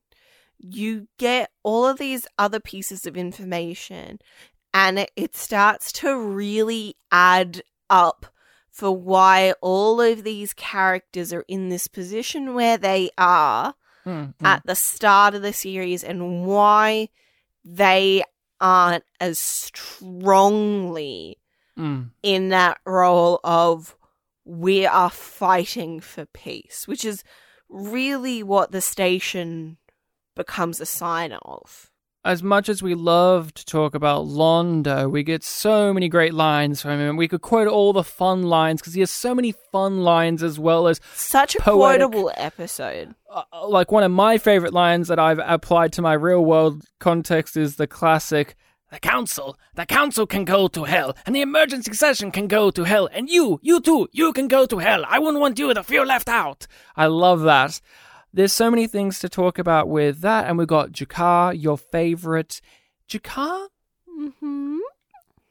[0.58, 4.18] you get all of these other pieces of information
[4.74, 8.26] and it, it starts to really add up
[8.70, 13.74] for why all of these characters are in this position where they are
[14.04, 14.44] Mm, mm.
[14.44, 17.08] at the start of the series and why
[17.64, 18.24] they
[18.60, 21.38] aren't as strongly
[21.78, 22.10] Mm.
[22.22, 23.96] in that role of
[24.44, 27.22] we are fighting for peace, which is
[27.72, 29.78] really what the station
[30.36, 31.88] becomes a sign of.
[32.24, 36.80] as much as we love to talk about Londo, we get so many great lines
[36.80, 37.16] from him.
[37.16, 40.56] We could quote all the fun lines because he has so many fun lines as
[40.58, 43.14] well as Such a poetic- quotable episode.
[43.28, 47.56] uh, like one of my favorite lines that I've applied to my real world context
[47.56, 48.54] is the classic
[48.92, 52.84] the council the council can go to hell and the emergency session can go to
[52.84, 55.02] hell and you you too you can go to hell.
[55.08, 56.66] I wouldn't want you to feel left out.
[56.94, 57.80] I love that.
[58.34, 62.60] There's so many things to talk about with that and we've got G'Kar your favorite.
[63.08, 63.68] G'Kar?
[64.20, 64.78] Mm-hmm.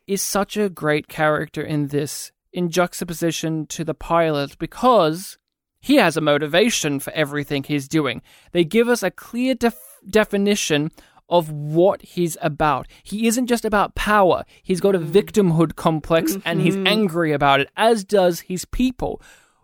[0.05, 5.39] is such a great character in this in juxtaposition to the pilot because
[5.79, 8.21] he has a motivation for everything he's doing.
[8.51, 10.91] They give us a clear def- definition
[11.31, 12.87] of what he's about.
[13.03, 14.43] He isn't just about power.
[14.61, 16.87] He's got a victimhood complex and he's Mhm.
[16.87, 19.21] angry about it as does his people.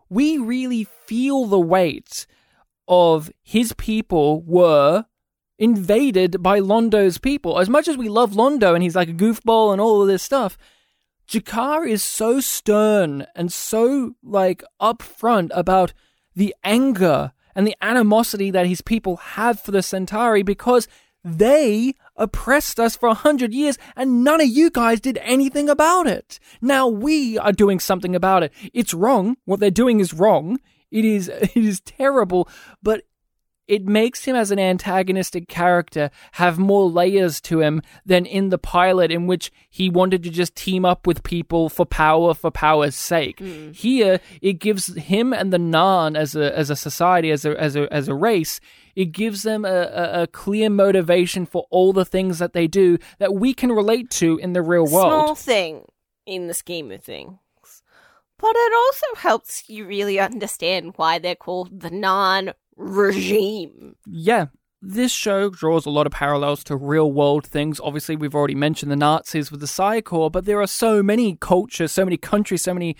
[0.09, 2.25] We really feel the weight
[2.87, 5.05] of his people were
[5.59, 7.59] invaded by Londo's people.
[7.59, 10.23] As much as we love Londo and he's like a goofball and all of this
[10.23, 10.57] stuff,
[11.27, 15.91] G'Kar is so stern and so like upfront about
[16.35, 20.87] the anger and the animosity that his people have for the Centauri because
[21.27, 26.07] they oppressed us for a hundred years and none of you guys did anything about
[26.07, 26.39] it.
[26.61, 28.53] Now we are doing something about it.
[28.73, 29.35] It's wrong.
[29.45, 30.59] What they're doing is wrong.
[30.89, 32.47] It is it is terrible,
[32.81, 33.03] but
[33.67, 38.57] it makes him as an antagonistic character have more layers to him than in the
[38.57, 42.95] pilot in which he wanted to just team up with people for power for power's
[42.95, 43.39] sake.
[43.39, 43.71] Hmm.
[43.71, 47.75] Here it gives him and the Narn as a as a society as a as
[47.75, 48.61] a as a race
[48.97, 52.97] it gives them a, a, a clear motivation for all the things that they do
[53.19, 55.11] that we can relate to in the real world.
[55.11, 55.85] Small thing
[56.25, 57.37] in the scheme of things.
[58.39, 63.97] But it also helps you really understand why they're called the Narn regime.
[64.07, 64.47] Yeah.
[64.81, 67.79] This show draws a lot of parallels to real world things.
[67.79, 71.35] Obviously, we've already mentioned the Nazis with the Psi Corps, but there are so many
[71.35, 72.95] cultures, so many countries, so many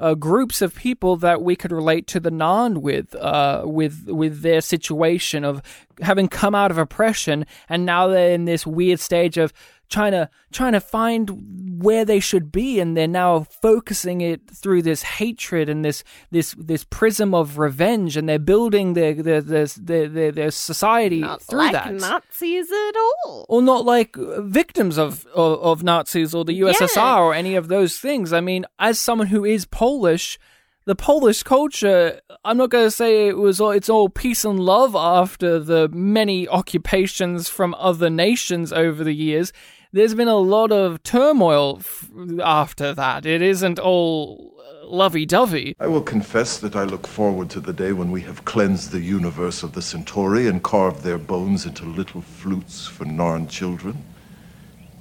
[0.00, 4.40] uh, groups of people that we could relate to the Narn with, uh, with with
[4.42, 5.62] their situation of
[6.00, 9.52] having come out of oppression and now they're in this weird stage of
[9.90, 14.82] trying to trying to find where they should be and they're now focusing it through
[14.82, 19.66] this hatred and this this this prism of revenge and they're building their their their
[19.66, 22.92] their, their, society Not through like that Nazis at
[23.24, 23.46] all.
[23.48, 27.18] or not like uh, victims of, of of Nazis or the USSR Yeah.
[27.18, 28.32] or any of those things.
[28.32, 30.38] I mean, as someone who is Polish,
[30.86, 34.58] the Polish culture, I'm not going to say it was all, it's all peace and
[34.58, 39.52] love after the many occupations from other nations over the years.
[39.92, 42.08] There's been a lot of turmoil f-
[42.42, 43.26] after that.
[43.26, 45.74] It isn't all lovey dovey.
[45.80, 49.00] I will confess that I look forward to the day when we have cleansed the
[49.00, 54.04] universe of the Centauri and carved their bones into little flutes for Narn children.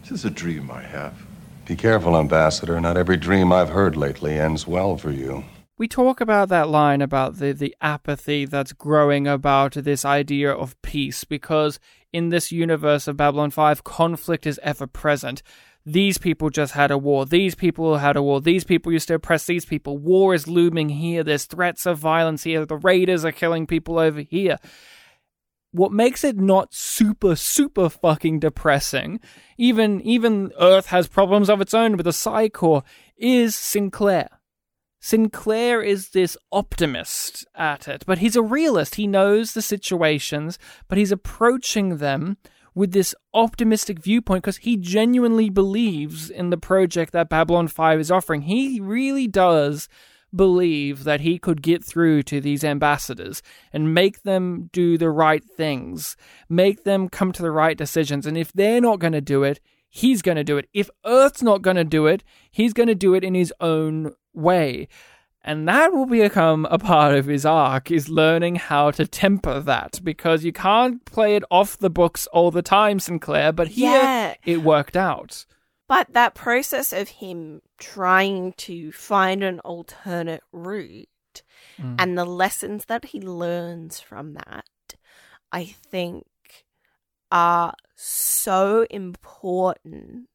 [0.03, 1.13] Tis a dream I have.
[1.65, 2.79] Be careful, Ambassador.
[2.81, 5.43] Not every dream I've heard lately ends well for you.
[5.77, 10.79] we talk about that line about the, the apathy that's growing about this idea of
[10.81, 11.79] peace because
[12.12, 15.41] in this universe of Babylon 5, conflict is ever present.
[15.86, 17.26] These people just had a war.
[17.26, 18.41] These people had a war.
[18.41, 19.97] These people used to oppress these people.
[19.97, 21.24] War is looming here.
[21.24, 22.66] There's threats of violence here.
[22.66, 24.57] The raiders are killing people over here.
[25.72, 29.20] What makes it not super, super fucking depressing,
[29.57, 32.49] even even Earth has problems of its own with the Psi
[33.18, 34.38] is Sinclair.
[35.00, 38.95] Sinclair is this optimist at it, but he's a realist.
[38.95, 42.38] He knows the situations, but he's approaching them
[42.76, 48.12] with this optimistic viewpoint because he genuinely believes in the project that Babylon 5 is
[48.12, 48.43] offering.
[48.43, 49.88] He really does
[50.36, 53.41] believe that he could get through to these ambassadors
[53.74, 56.16] and make them do the right things,
[56.47, 58.26] make them come to the right decisions.
[58.26, 60.70] And if they're not going to do it, he's going to do it.
[60.74, 64.14] If Earth's not going to do it, he's going to do it in his own
[64.39, 64.87] way.
[65.41, 69.99] And that will become a part of his arc is learning how to temper that
[70.03, 74.33] because you can't play it off the books all the time, Sinclair, but here Yeah.
[74.45, 75.45] it worked out.
[75.87, 81.07] But that process of him trying to find an alternate route
[81.79, 81.95] Mm.
[81.99, 84.95] and the lessons that he learns from that,
[85.51, 86.27] I think,
[87.31, 90.27] are so important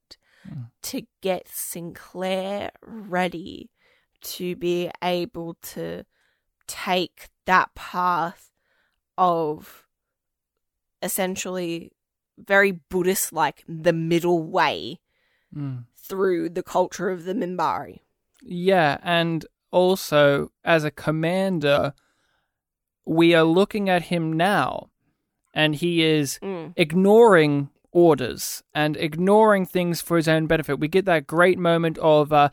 [0.49, 0.71] Mm.
[0.83, 3.71] to get Sinclair ready
[4.25, 6.05] to be able to
[6.67, 8.51] take that path
[9.17, 9.87] of
[11.03, 11.93] essentially
[12.39, 15.01] very Buddhist like the middle way
[15.55, 15.85] Mm.
[15.97, 18.01] through the culture of the Minbari.
[18.43, 21.95] Yeah, and also as a commander,
[23.07, 24.91] we are looking at him now,
[25.55, 26.73] and he is Mm.
[26.77, 30.81] ignoring orders and ignoring things for his own benefit.
[30.81, 32.33] We get that great moment of.
[32.33, 32.49] Uh,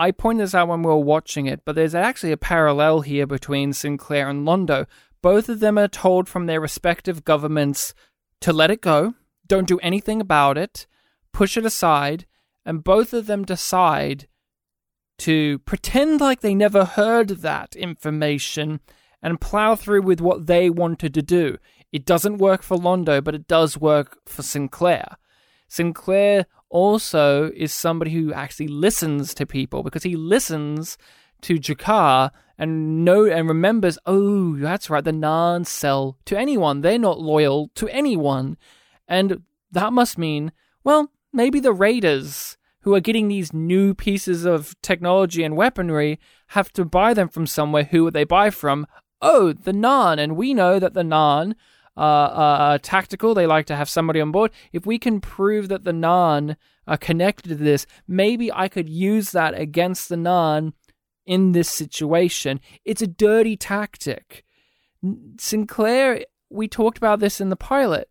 [0.00, 3.26] I pointed this out when we were watching it, but there's actually a parallel here
[3.26, 4.86] between Sinclair and Londo.
[5.20, 7.92] Both of them are told from their respective governments
[8.40, 9.12] to let it go,
[9.46, 10.86] don't do anything about it,
[11.34, 12.24] push it aside,
[12.64, 14.26] and both of them decide
[15.18, 18.80] to pretend like they never heard that information
[19.22, 21.58] and plow through with what they wanted to do.
[21.92, 25.18] It doesn't work for Londo, but it does work for Sinclair.
[25.68, 30.96] Sinclair also is somebody who actually listens to people because he listens
[31.42, 36.80] to G'Kar and know and remembers, oh, that's right, the Narn sell to anyone.
[36.80, 38.56] They're not loyal to anyone.
[39.08, 39.42] And
[39.72, 40.52] that must mean,
[40.84, 46.18] well, maybe the Raiders who are getting these new pieces of technology and weaponry
[46.48, 47.84] have to buy them from somewhere.
[47.84, 48.86] Who would they buy from?
[49.20, 50.18] Oh, the Narn.
[50.18, 51.54] And we know that the Narn
[52.00, 53.34] uh, are tactical.
[53.34, 54.50] They like to have somebody on board.
[54.72, 58.88] If we can prove that the Narn are uh, connected to this, maybe I could
[58.88, 60.72] use that against the Narn
[61.26, 62.60] in this situation.
[62.84, 64.44] It's a dirty tactic.
[65.38, 68.08] Sinclair, we talked about this in the pilot.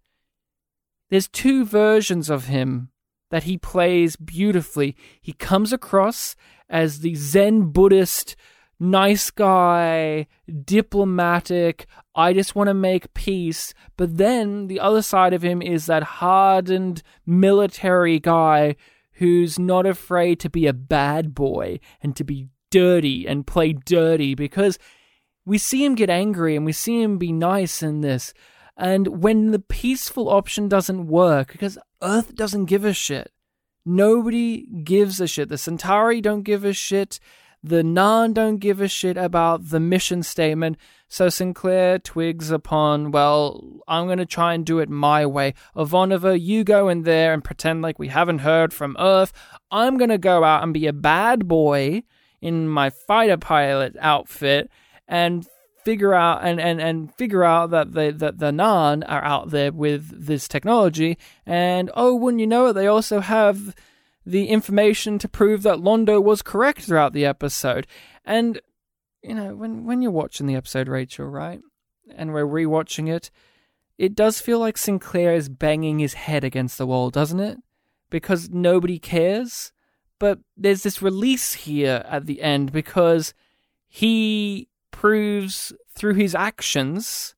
[1.09, 2.89] There's two versions of him
[3.31, 4.95] that he plays beautifully.
[5.21, 6.35] He comes across
[6.69, 8.35] as the Zen Buddhist,
[8.79, 10.27] nice guy,
[10.63, 13.73] diplomatic, I just want to make peace.
[13.97, 18.75] But then the other side of him is that hardened military guy
[19.13, 24.35] who's not afraid to be a bad boy and to be dirty and play dirty
[24.35, 24.79] because
[25.45, 28.33] we see him get angry and we see him be nice in this.
[28.77, 33.31] And when the peaceful option doesn't work, because Earth doesn't give a shit,
[33.85, 35.49] nobody gives a shit.
[35.49, 37.19] The Centauri don't give a shit.
[37.61, 40.77] The Narn don't give a shit about the mission statement.
[41.09, 45.55] So Sinclair twigs upon, well, I'm going to try and do it my way.
[45.75, 49.33] Ivanova, you go in there and pretend like we haven't heard from Earth.
[49.71, 52.03] I'm going to go out and be a bad boy
[52.41, 54.71] in my fighter pilot outfit
[55.07, 55.45] and
[55.83, 59.71] figure out and, and, and figure out that the that the Narn are out there
[59.71, 63.73] with this technology and oh wouldn't you know it they also have
[64.29, 67.87] the information to prove that Londo was correct throughout the episode.
[68.23, 68.61] And
[69.23, 71.59] you know when when you're watching the episode Rachel right
[72.15, 73.29] and we're rewatching it
[73.97, 77.57] it does feel like Sinclair is banging his head against the wall doesn't it?
[78.09, 79.71] Because nobody cares.
[80.19, 83.33] But there's this release here at the end because
[83.87, 87.35] he proves through his actions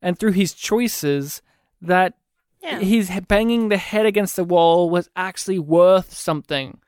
[0.00, 1.40] and through his choices
[1.80, 2.14] that
[2.62, 2.78] Yeah.
[2.78, 6.78] his banging the head against the wall was actually worth something.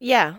[0.00, 0.36] Yeah.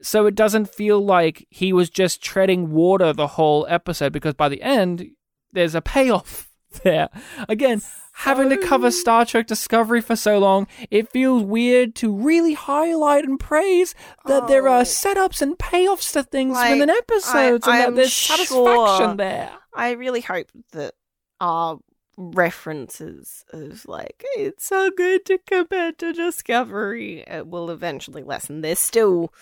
[0.00, 4.48] So it doesn't feel like he was just treading water the whole episode because by
[4.48, 5.10] the end,
[5.52, 6.48] there's a payoff
[6.84, 7.08] there.
[7.48, 7.82] Again,
[8.12, 13.24] having to cover Star Trek Discovery for so long, it feels weird to really highlight
[13.24, 13.94] and praise
[14.26, 14.84] that there are oh.
[14.84, 19.50] setups and payoffs to things within episodes I- and I'm there's sure- satisfaction there.
[19.74, 20.94] I really hope that
[21.40, 21.78] our
[22.18, 28.60] references of like it's so good to compare to Discovery it will eventually lessen.
[28.60, 29.32] There still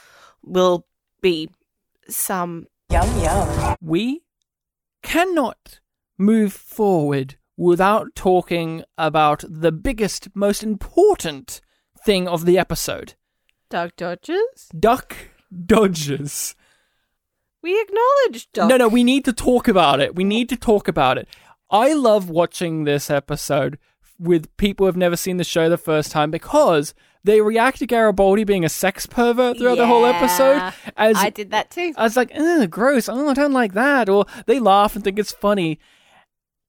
[0.42, 0.86] will
[1.22, 1.48] be
[2.08, 3.76] some Yum yum.
[3.80, 4.22] we
[5.02, 5.80] cannot
[6.18, 11.60] move forward without talking about the biggest, most important
[12.04, 13.14] thing of the episode
[13.70, 14.68] Duck Dodgers.
[14.78, 15.16] Duck
[15.64, 16.54] Dodgers.
[17.62, 18.68] We acknowledge Duck.
[18.68, 20.14] No, no, we need to talk about it.
[20.14, 21.26] We need to talk about it.
[21.70, 23.78] I love watching this episode
[24.18, 26.94] with people who've never seen the show the first time because
[27.24, 30.72] they react to Garibaldi being a sex pervert throughout the whole episode.
[30.96, 31.92] As I did that too.
[31.96, 33.08] I was like, ugh, gross.
[33.08, 34.08] Oh, I don't like that.
[34.08, 35.80] Or they laugh and think it's funny.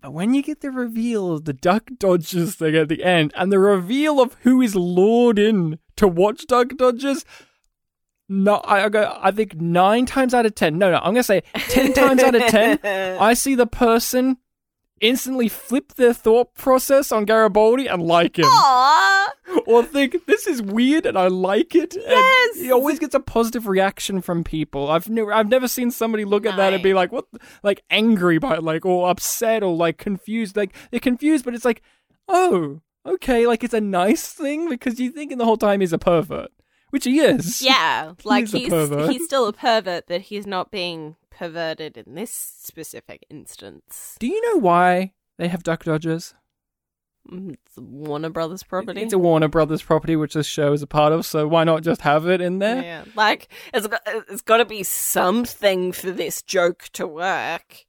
[0.01, 3.51] But when you get the reveal of the Duck Dodgers thing at the end and
[3.51, 7.23] the reveal of who is lured in to watch Duck Dodgers,
[8.29, 9.17] no, I, I go.
[9.21, 10.77] I think nine times out of ten.
[10.77, 12.79] No, no, I'm gonna say ten times out of ten.
[12.83, 14.37] I see the person
[15.01, 19.25] instantly flip their thought process on Garibaldi and like him, Aww.
[19.65, 21.95] or think this is weird and I like it.
[21.95, 22.55] Yes!
[22.57, 24.89] and he always gets a positive reaction from people.
[24.89, 27.25] I've never, I've never seen somebody look at that and be like, what,
[27.63, 30.55] like angry by it, like or upset or like confused.
[30.57, 31.81] Like they're confused, but it's like,
[32.27, 35.97] oh, okay, like it's a nice thing because you're thinking the whole time he's a
[35.97, 36.49] pervert.
[36.89, 37.61] which he is.
[37.61, 42.31] Yeah, like He's he's he's still a pervert, but he's not being perverted in this
[42.31, 44.15] specific instance.
[44.19, 46.33] Do you know why they have duck dodgers?
[47.31, 49.01] Mm, It's Warner Brothers property.
[49.01, 51.83] It's a Warner Brothers property, which this show is a part of, so why not
[51.83, 52.81] just have it in there?
[52.81, 57.85] Yeah, like it's got, it's got to be something for this joke to work.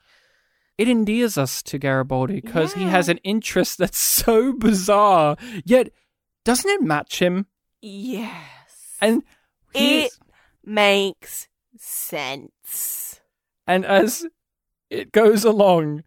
[0.76, 5.90] It endears us to Garibaldi because he has an interest that's so bizarre, yet
[6.44, 7.46] doesn't it match him?
[7.80, 9.22] Yes, And
[9.74, 10.18] it is-
[10.64, 13.07] makes sense.
[13.68, 14.26] And as
[14.90, 16.02] it goes along,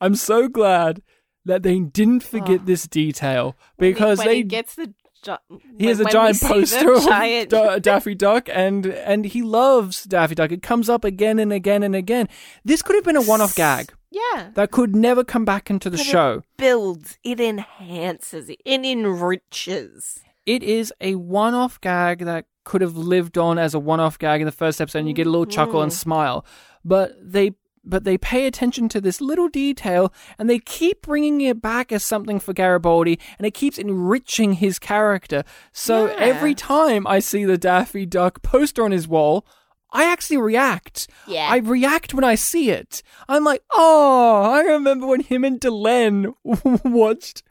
[0.00, 1.02] I'm so glad
[1.44, 4.94] that they didn't forget this detail because when he they gets the
[5.24, 5.36] gi-
[5.78, 10.34] he has a giant poster of giant- Da- Daffy Duck, and and he loves Daffy
[10.34, 10.50] Duck.
[10.50, 12.28] It comes up again and again and again.
[12.64, 15.96] This could have been a one-off gag yeah, that could never come back into the
[15.96, 16.42] But it show.
[16.58, 20.20] builds, it enhances, it enriches.
[20.44, 24.44] It is a one-off gag that could have lived on as a one-off gag in
[24.46, 25.96] the first episode, and you get a little chuckle and Mhm.
[25.96, 26.44] smile.
[26.84, 27.52] But they
[27.84, 32.04] but they pay attention to this little detail, and they keep bringing it back as
[32.04, 35.42] something for Garibaldi, and it keeps enriching his character.
[35.72, 36.14] So Yeah.
[36.18, 39.44] every time I see the Daffy Duck poster on his wall.
[39.94, 41.06] I actually react.
[41.26, 41.48] Yeah.
[41.50, 43.02] I react when I see it.
[43.28, 47.42] I'm like, oh, I remember when him and Delenn watched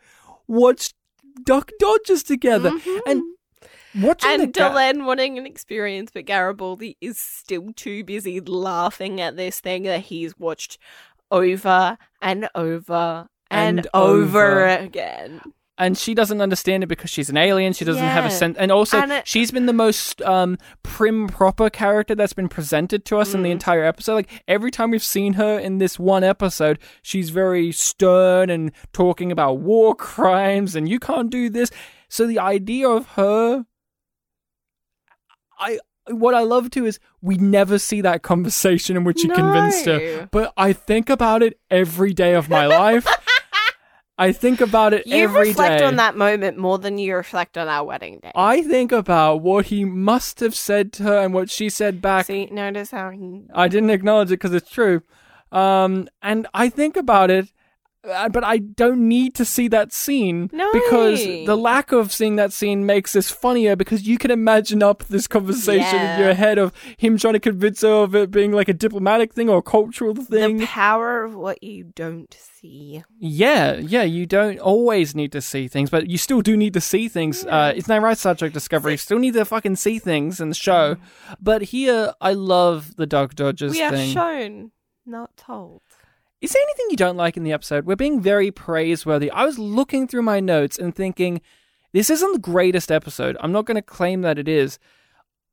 [0.48, 0.96] watched
[1.44, 3.10] Duck Dodgers together, mm-hmm.
[3.10, 3.22] and
[4.00, 9.36] watching and ga- Delenn wanting an experience, but Garibaldi is still too busy laughing at
[9.38, 10.78] this thing that he's watched
[11.30, 14.66] over and over and, And over over.
[14.68, 15.42] again.
[15.78, 17.74] and she doesn't understand it because she's an alien.
[17.74, 21.28] She doesn't have a sense, and also And it- she's been the most um, prim
[21.28, 23.54] proper character that's been presented to us in the Mm.
[23.54, 24.14] entire episode.
[24.16, 29.32] Like every time we've seen her in this one episode, she's very stern and talking
[29.32, 31.72] about war crimes, and you can't do this.
[32.10, 33.66] So the idea of her,
[35.62, 35.80] I.
[36.10, 40.28] What I love too is we never see that conversation in which he convinced her,
[40.32, 43.08] but I think about it every day of my life.
[44.18, 45.18] I think about it every day.
[45.18, 45.86] You every reflect day.
[45.86, 48.32] on that moment more than you reflect on our wedding day.
[48.36, 52.28] I think about what he must have said to her and what she said back.
[52.28, 53.46] See, notice how he.
[53.54, 55.02] I didn't acknowledge it because it's true.
[55.52, 57.52] Um, and I think about it,
[58.04, 60.72] but I don't need to see that scene No.
[60.74, 65.04] because the lack of seeing that scene makes this funnier because you can imagine up
[65.06, 66.16] this conversation Yeah.
[66.18, 69.34] in your head of him trying to convince her of it being like a diplomatic
[69.34, 70.58] thing or a cultural thing.
[70.58, 73.04] The power of what you don't see.
[73.20, 76.82] Yeah, yeah, you don't always need to see things, but you still do need to
[76.82, 77.46] see things.
[77.46, 78.94] Uh, isn't that right, Star Trek Discovery?
[78.94, 80.98] You still need to fucking see things in the show.
[81.42, 84.72] But here, I love the Duck Dodgers we are shown,
[85.06, 85.82] not told.
[86.42, 87.86] Is there anything you don't like in the episode?
[87.86, 89.30] We're being very praiseworthy.
[89.30, 91.40] I was looking through my notes and thinking,
[91.94, 93.38] this isn't the greatest episode.
[93.40, 94.80] I'm not going to claim that it is.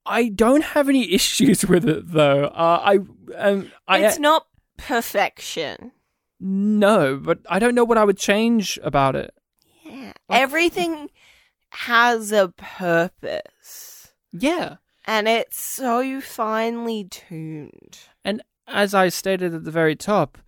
[0.06, 2.44] I don't have any issues with it though.
[2.44, 2.98] Uh, I
[3.36, 4.46] um, I it's not
[4.78, 5.92] perfection.
[6.40, 9.34] no, but I don't know what I would change about it.
[9.84, 10.12] Yeah.
[10.30, 11.10] Everything
[11.70, 14.12] has a purpose.
[14.32, 14.76] Yeah.
[15.06, 17.98] And it's so finely tuned.
[18.24, 20.38] And as I stated at the very top,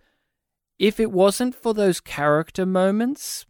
[0.81, 3.45] if it wasn't for those character moments,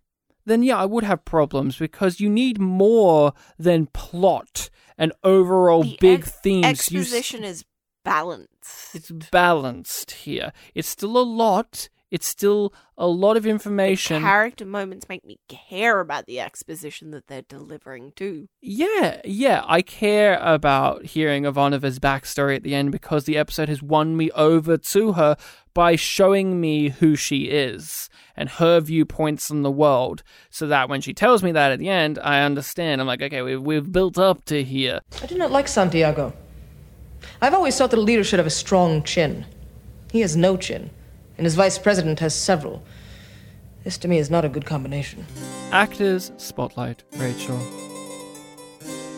[0.46, 5.98] then yeah, I would have problems because you need more than plot and overall The
[6.02, 6.64] big ex- themes.
[6.92, 7.64] You Exposition is
[8.04, 8.94] balanced.
[8.96, 10.52] it's balanced here.
[10.76, 11.88] It's still a lot.
[12.12, 14.22] It's still a lot of information.
[14.22, 18.50] Character moments make me care about the exposition that they're delivering too.
[18.62, 23.82] Yeah, yeah, I care about hearing Ivanova's backstory at the end because the episode has
[23.82, 25.38] won me over to her
[25.74, 31.00] by showing me who she is and her viewpoints on the world, so that when
[31.00, 33.00] she tells me that at the end, I understand.
[33.00, 35.00] I'm like, okay, we've, we've built up to here.
[35.24, 36.34] I do not like Santiago.
[37.42, 39.46] I've always thought that a leader should have a strong chin.
[40.12, 40.90] He has no chin,
[41.42, 42.84] and his vice president has several.
[43.84, 45.26] This to me is not a good combination.
[45.72, 47.60] Actors Spotlight, Rachel.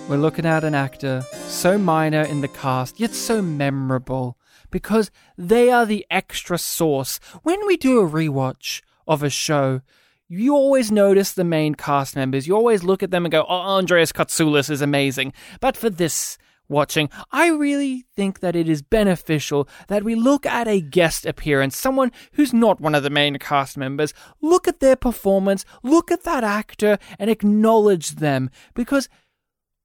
[0.07, 4.37] We're looking at an actor so minor in the cast, yet so memorable,
[4.71, 7.19] because they are the extra sauce.
[7.41, 9.81] When we do a rewatch of a show,
[10.29, 12.47] you always notice the main cast members.
[12.47, 15.33] You always look at them and go, oh, Andreas Katsulas is amazing.
[15.59, 16.37] But for this
[16.67, 21.77] watching, I really think that it is beneficial that we look at a guest appearance,
[21.77, 26.23] someone who's not one of the main cast members, look at their performance, look at
[26.23, 29.09] that actor, and acknowledge them because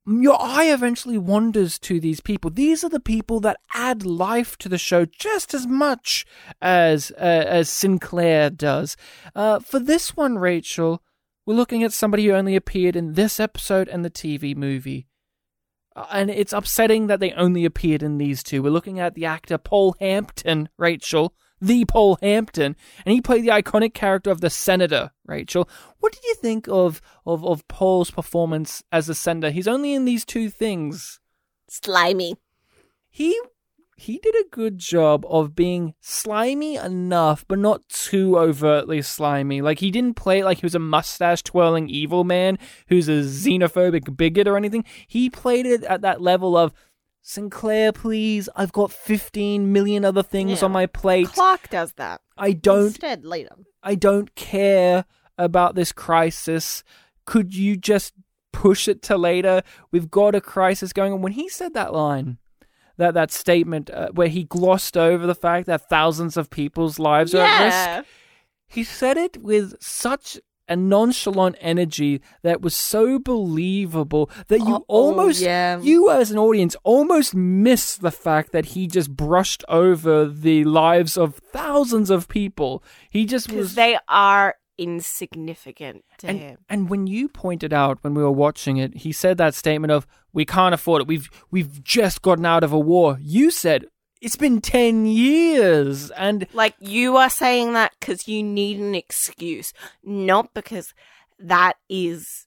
[0.08, 2.50] your eye eventually wanders to these people.
[2.50, 6.24] These are the people that add life to the show just as much
[6.62, 8.96] as uh, as Sinclair does.
[9.34, 11.02] Uh, for this one, Rachel,
[11.44, 15.07] we're looking at somebody who only appeared in this episode and the TV movie.
[16.10, 18.62] And it's upsetting that they only appeared in these two.
[18.62, 23.48] We're looking at the actor Paul Hampton, Rachel, the Paul Hampton, and he played the
[23.48, 25.68] iconic character of the Senator, Rachel.
[25.98, 29.50] What did you think of of, of Paul's performance as the Senator?
[29.50, 31.20] He's only in these two things.
[31.68, 32.36] Slimy.
[33.10, 33.38] He
[34.00, 39.60] he did a good job of being slimy enough, but not too overtly slimy.
[39.60, 42.58] Like he didn't play it like he was a mustache twirling evil man
[42.88, 44.84] who's a xenophobic bigot or anything.
[45.06, 46.72] He played it at that level of
[47.20, 48.48] Sinclair, please.
[48.56, 50.66] I've got fifteen million other things Yeah.
[50.66, 51.26] on my plate.
[51.28, 52.22] Clark does that.
[52.38, 53.54] I don't Instead, later.
[53.82, 55.04] I don't care
[55.36, 56.84] about this crisis.
[57.26, 58.14] Could you just
[58.52, 59.62] push it to later?
[59.90, 61.20] We've got a crisis going on.
[61.20, 62.38] When he said that line,
[62.98, 67.34] that that statement uh, where he glossed over the fact that thousands of people's lives
[67.34, 67.96] are at Yeah.
[67.98, 68.08] risk,
[68.68, 70.38] he said it with such
[70.70, 75.80] a nonchalant energy that was so believable that you Oh, almost yeah.
[75.80, 81.16] you as an audience almost miss the fact that he just brushed over the lives
[81.16, 82.82] of thousands of people.
[83.08, 86.58] He just Because was they are insignificant to and, him.
[86.68, 90.06] and when you pointed out when we were watching it, he said that statement of
[90.38, 91.08] "We can't afford it.
[91.08, 93.80] We've we've just gotten out of a war." You said
[94.20, 99.72] it's been ten years, and Like, you are saying that because you need an excuse,
[100.02, 100.94] not because
[101.52, 102.46] that is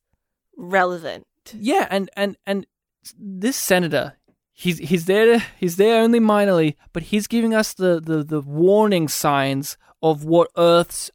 [0.58, 1.26] relevant.
[1.72, 2.66] yeah, and and and
[3.18, 4.06] this senator,
[4.54, 9.08] he's he's there he's there only minorly, but he's giving us the the the warning
[9.08, 11.12] signs of what Earth's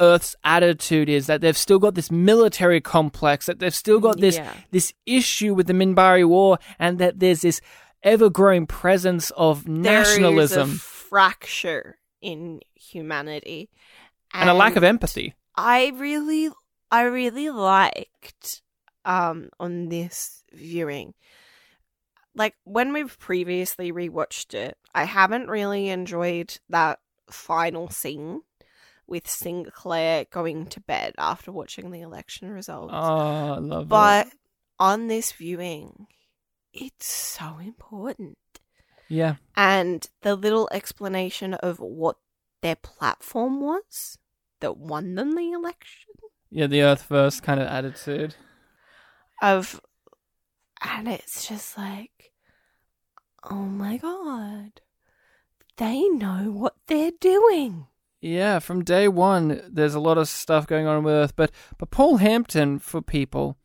[0.00, 4.36] Earth's attitude is that they've still got this military complex, that they've still got this
[4.36, 4.52] Yeah.
[4.70, 7.60] this issue with the Minbari War, and that there's this
[8.02, 13.70] ever growing presence of nationalism There is a fracture in humanity.
[14.32, 15.34] and a lack of empathy.
[15.54, 16.50] I really,
[16.90, 18.62] I really liked
[19.04, 21.14] um on this viewing.
[22.34, 26.98] Like when we've previously rewatched it, I haven't really enjoyed that
[27.30, 28.42] final scene
[29.06, 32.92] with Sinclair going to bed after watching the election results.
[32.94, 34.32] Oh, I love but it.
[34.78, 36.06] on this viewing,
[36.72, 38.38] it's so important.
[39.08, 42.16] Yeah, And the little explanation of what
[42.62, 44.18] their platform was
[44.60, 46.12] that won them the election
[46.50, 48.36] yeah, the Earth first kind of attitude.
[49.42, 49.80] of
[50.80, 52.32] and it's just like
[53.50, 54.80] oh my god
[55.76, 57.86] they know what they're doing
[58.24, 61.90] Yeah, from day one, there's a lot of stuff going on with Earth, but but
[61.90, 63.58] Paul Hampton, for people,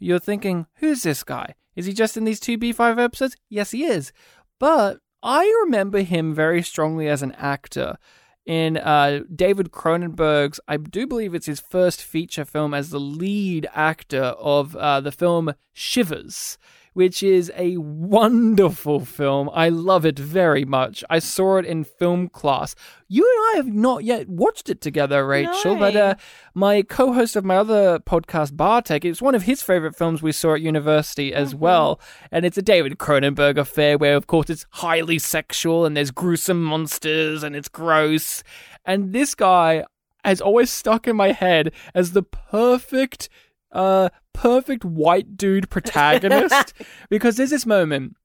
[0.00, 1.54] you're thinking, who's this guy?
[1.76, 3.36] Is he just in these two B5 episodes?
[3.48, 4.12] Yes, he is.
[4.58, 7.98] But I remember him very strongly as an actor
[8.44, 13.68] in uh, David Cronenberg's, I do believe it's his first feature film as the lead
[13.72, 16.58] actor of uh, the film Shivers,
[16.92, 19.48] which is a wonderful film.
[19.52, 21.04] I love it very much.
[21.08, 22.74] I saw it in film class.
[23.08, 26.14] You and I have not yet watched it together, Rachel, but uh,
[26.54, 30.54] my co-host of my other podcast, Bartek, it's one of his favorite films we saw
[30.54, 32.00] at university as well,
[32.30, 36.62] and it's a David Cronenberg affair where, of course, it's highly sexual and there's gruesome
[36.62, 38.42] monsters and it's gross.
[38.84, 39.84] And this guy
[40.24, 43.28] has always stuck in my head as the perfect,
[43.72, 46.72] uh, perfect white dude protagonist
[47.10, 48.16] because there's this moment.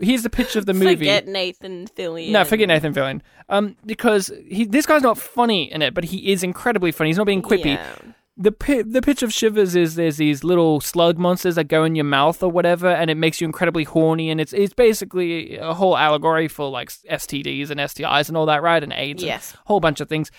[0.00, 0.96] Here's the pitch of the movie.
[0.96, 3.20] forget nathan fillion No, forget Nathan Fillion.
[3.50, 7.10] Um, because he this guy's not funny in it, but he is incredibly funny.
[7.10, 7.74] He's not being quippy.
[7.76, 7.94] Yeah.
[8.38, 11.94] The pi- the pitch of Shivers is there's these little slug monsters that go in
[11.94, 14.30] your mouth or whatever, and it makes you incredibly horny.
[14.30, 18.62] And it's it's basically a whole allegory for like STDs and STIs and all that,
[18.62, 18.82] right?
[18.82, 19.50] And AIDS, Yes.
[19.52, 20.30] and a whole bunch of things.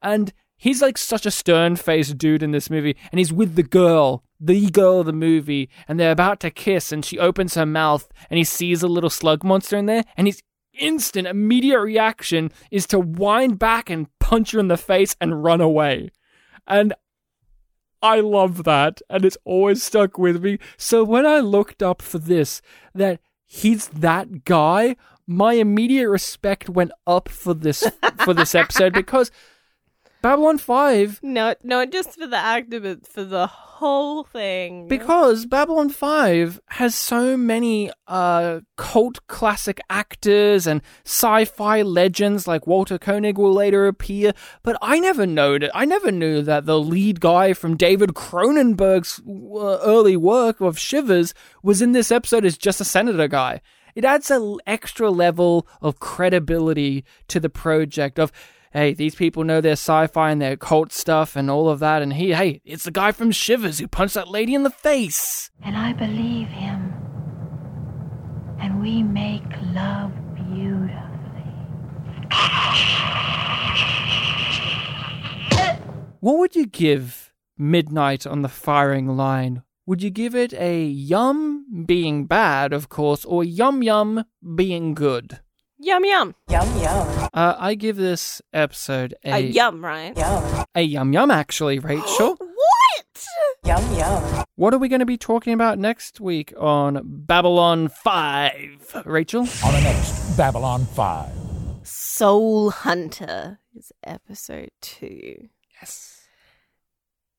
[0.00, 3.64] And he's like such a stern faced dude in this movie, and he's with the
[3.64, 7.66] girl, the girl of the movie, and they're about to kiss, and she opens her
[7.66, 10.42] mouth, and he sees a little slug monster in there, and his
[10.74, 15.60] instant, immediate reaction is to wind back and punch her in the face and run
[15.60, 16.10] away.
[16.66, 16.94] And
[18.02, 20.58] I love that, and it's always stuck with me.
[20.76, 22.62] So when I looked up for this,
[22.94, 24.96] that he's that guy,
[25.26, 27.84] my immediate respect went up for this
[28.24, 29.30] for this episode because
[30.22, 33.46] Babylon Five no not just for the actor but for the
[33.80, 42.46] whole thing because Babylon 5 has so many uh, cult classic actors and sci-fi legends
[42.46, 46.78] like Walter Koenig will later appear, but I never noted I never knew that the
[46.78, 51.32] lead guy from David Cronenberg's uh, early work of Shivers
[51.62, 53.62] was in this episode as just a senator guy.
[53.94, 58.30] It adds an extra level of credibility to the project of
[58.72, 62.12] hey, these people know their sci-fi and their cult stuff and all of that, and
[62.14, 65.50] he, hey, it's the guy from Shivers who punched that lady in the face.
[65.62, 66.94] And I believe him.
[68.60, 69.42] and we make
[69.74, 70.96] love beautifully.
[76.20, 79.62] What would you give Midnight on the Firing Line?
[79.86, 84.24] Would you give it a yum being bad, of course, or yum yum
[84.54, 85.40] being good?
[85.82, 86.34] Yum yum.
[86.50, 87.28] Yum yum.
[87.32, 90.14] Uh, I give this episode a, A yum, right?
[90.16, 90.64] Yum.
[90.74, 92.36] a yum yum, actually, Rachel.
[92.60, 93.24] What?
[93.64, 94.44] Yum yum.
[94.56, 99.02] what are we going to be talking about next week on Babylon 5?
[99.06, 99.40] Rachel?
[99.64, 101.28] On the next Babylon 5.
[101.82, 105.48] Soul Hunter is episode two.
[105.80, 106.26] Yes.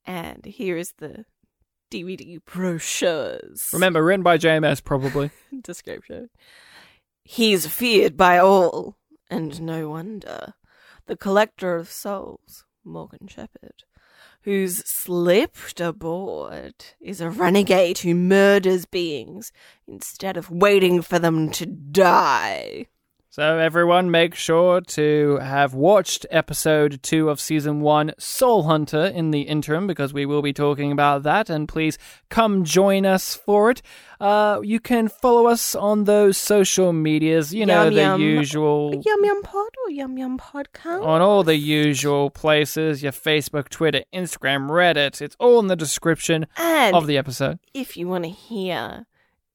[0.06, 1.26] And here is the
[1.92, 3.70] DVD brochures.
[3.74, 5.30] Remember, written by JMS, probably.
[5.62, 6.30] description.
[7.24, 8.98] He's feared by all,
[9.30, 10.54] and no wonder.
[11.06, 13.84] The collector of souls, Morgan Sheppard,
[14.44, 19.52] who's slipped aboard, is a renegade who murders beings
[19.88, 22.88] instead of waiting for them to die.
[23.34, 29.32] So, everyone, make sure to have watched episode two of season one, Soul Hunter, in
[29.32, 31.50] the interim, because we will be talking about that.
[31.50, 31.98] And please
[32.28, 33.82] come join us for it.
[34.20, 39.02] Uh, you can follow us on those social medias, you know, Yum the Yum- usual.
[39.06, 41.02] Yum Yum Pod or Yum Yum Podcast?
[41.06, 45.22] On all the usual places, your Facebook, Twitter, Instagram, Reddit.
[45.22, 47.60] It's all in the description And of the episode.
[47.74, 49.06] if you want to hear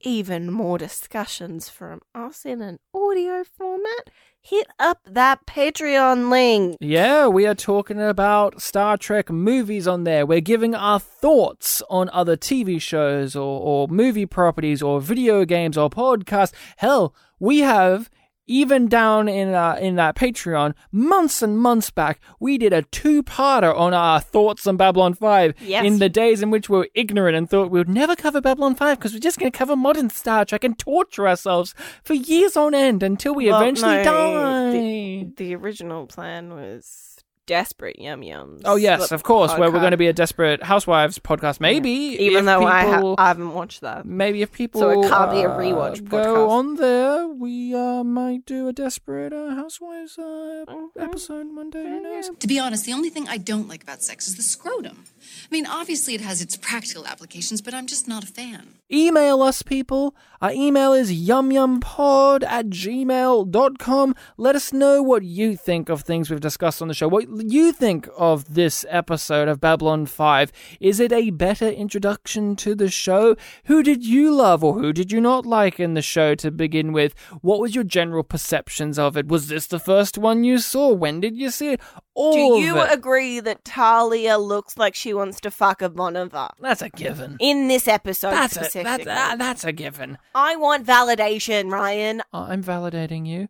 [0.07, 4.09] even more discussions from us in an audio format,
[4.41, 6.77] hit up that Patreon link.
[6.81, 10.25] Yeah, we are talking about Star Trek movies on there.
[10.25, 15.77] We're giving our thoughts on other TV shows or, or movie properties or video games
[15.77, 16.53] or podcasts.
[16.77, 18.09] Hell, we have
[18.47, 23.77] even down in uh, in that Patreon months and months back, we did a two-parter
[23.77, 25.85] on our thoughts on Babylon 5 Yes.
[25.85, 28.75] in the days in which we were ignorant and thought we would never cover Babylon
[28.75, 31.75] 5 because we're just going to cover modern Star Trek and torture ourselves
[32.05, 34.71] for years on end until we Well, eventually no, die.
[34.73, 37.16] The, the original plan was
[37.47, 38.63] desperate yum yums.
[38.65, 39.57] Oh yes, of course.
[39.57, 41.91] Where we're going to be a desperate housewives podcast, maybe.
[41.91, 44.05] even if though I, ha- I haven't watched that.
[44.05, 46.49] maybe if people So it can't be a uh, rewatch go podcast.
[46.51, 51.01] on there, we uh, might do a desperate uh, housewives uh, Mm-hmm.
[51.01, 51.85] episode one day.
[51.85, 52.31] Who knows?
[52.41, 55.05] To be honest, the only thing I don't like about sex is the scrotum.
[55.45, 58.75] I mean, obviously it has its practical applications, but I'm just not a fan.
[58.93, 60.15] Email us, people.
[60.41, 64.15] Our email is yumyumpod at gmail.com.
[64.37, 67.09] Let us know what you think of things we've discussed on the show.
[67.09, 70.53] What you think of this episode of Babylon 5.
[70.79, 73.35] Is it a better introduction to the show?
[73.65, 76.93] Who did you love or who did you not like in the show to begin
[76.93, 77.15] with?
[77.41, 79.27] What was your general perceptions of it?
[79.27, 80.93] Was this the first one you saw?
[80.93, 81.81] When did you see it?
[82.19, 82.93] All Do of you it.
[82.93, 86.49] agree that Talia looks like she wants to fuck a Boniver?
[86.59, 87.37] That's a given.
[87.41, 89.05] In this episode That's a, specifically.
[89.05, 90.17] that's, uh, that's a given.
[90.35, 92.23] I want validation, Ryan.
[92.33, 93.49] I'm validating you,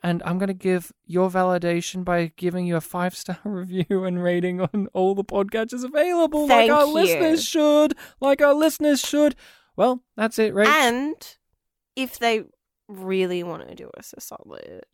[0.00, 4.22] and I'm going to give your validation by giving you a five star review and
[4.22, 6.92] rating on all the podcatchers available, Thank like our you.
[6.94, 7.94] listeners should.
[8.20, 9.34] Like our listeners should.
[9.76, 10.68] Well, that's it, right?
[10.68, 11.14] And
[11.96, 12.44] if they
[12.86, 14.84] really want to do us a solid,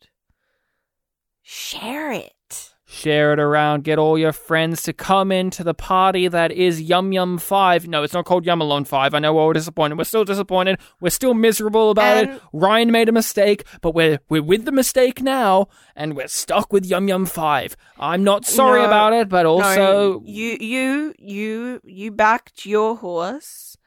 [1.41, 2.73] share it.
[2.93, 3.85] Share it around.
[3.85, 7.87] Get all your friends to come into the party that is Yum Yum 5.
[7.87, 9.13] No, it's not called Yum Alone 5.
[9.13, 9.97] I know we're all disappointed.
[9.97, 10.77] We're still disappointed.
[10.99, 12.33] We're still miserable about And- it.
[12.33, 16.73] Um, Ryan made a mistake, but we're we're with the mistake now, and we're stuck
[16.73, 17.77] with Yum Yum 5.
[17.97, 19.75] I'm not sorry No, about it, but also
[20.19, 23.77] no, you you you you backed your horse,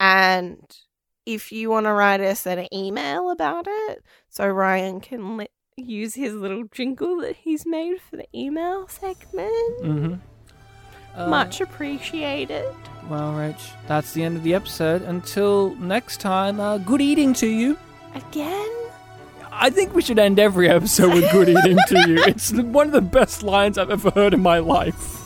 [0.00, 0.58] and
[1.26, 5.48] if you want to write us an email about it, so Ryan can li-
[5.86, 9.82] use his little jingle that he's made for the email segment.
[9.82, 10.18] Mhm.
[11.14, 12.64] Uh, Much appreciated.
[13.08, 15.02] Well, Rach, that's the end of the episode.
[15.02, 17.76] Until next time, uh, good eating to you.
[18.14, 18.68] Again?
[19.50, 22.22] I think we should end every episode with good eating to you.
[22.26, 25.21] It's one of the best lines I've ever heard in my life.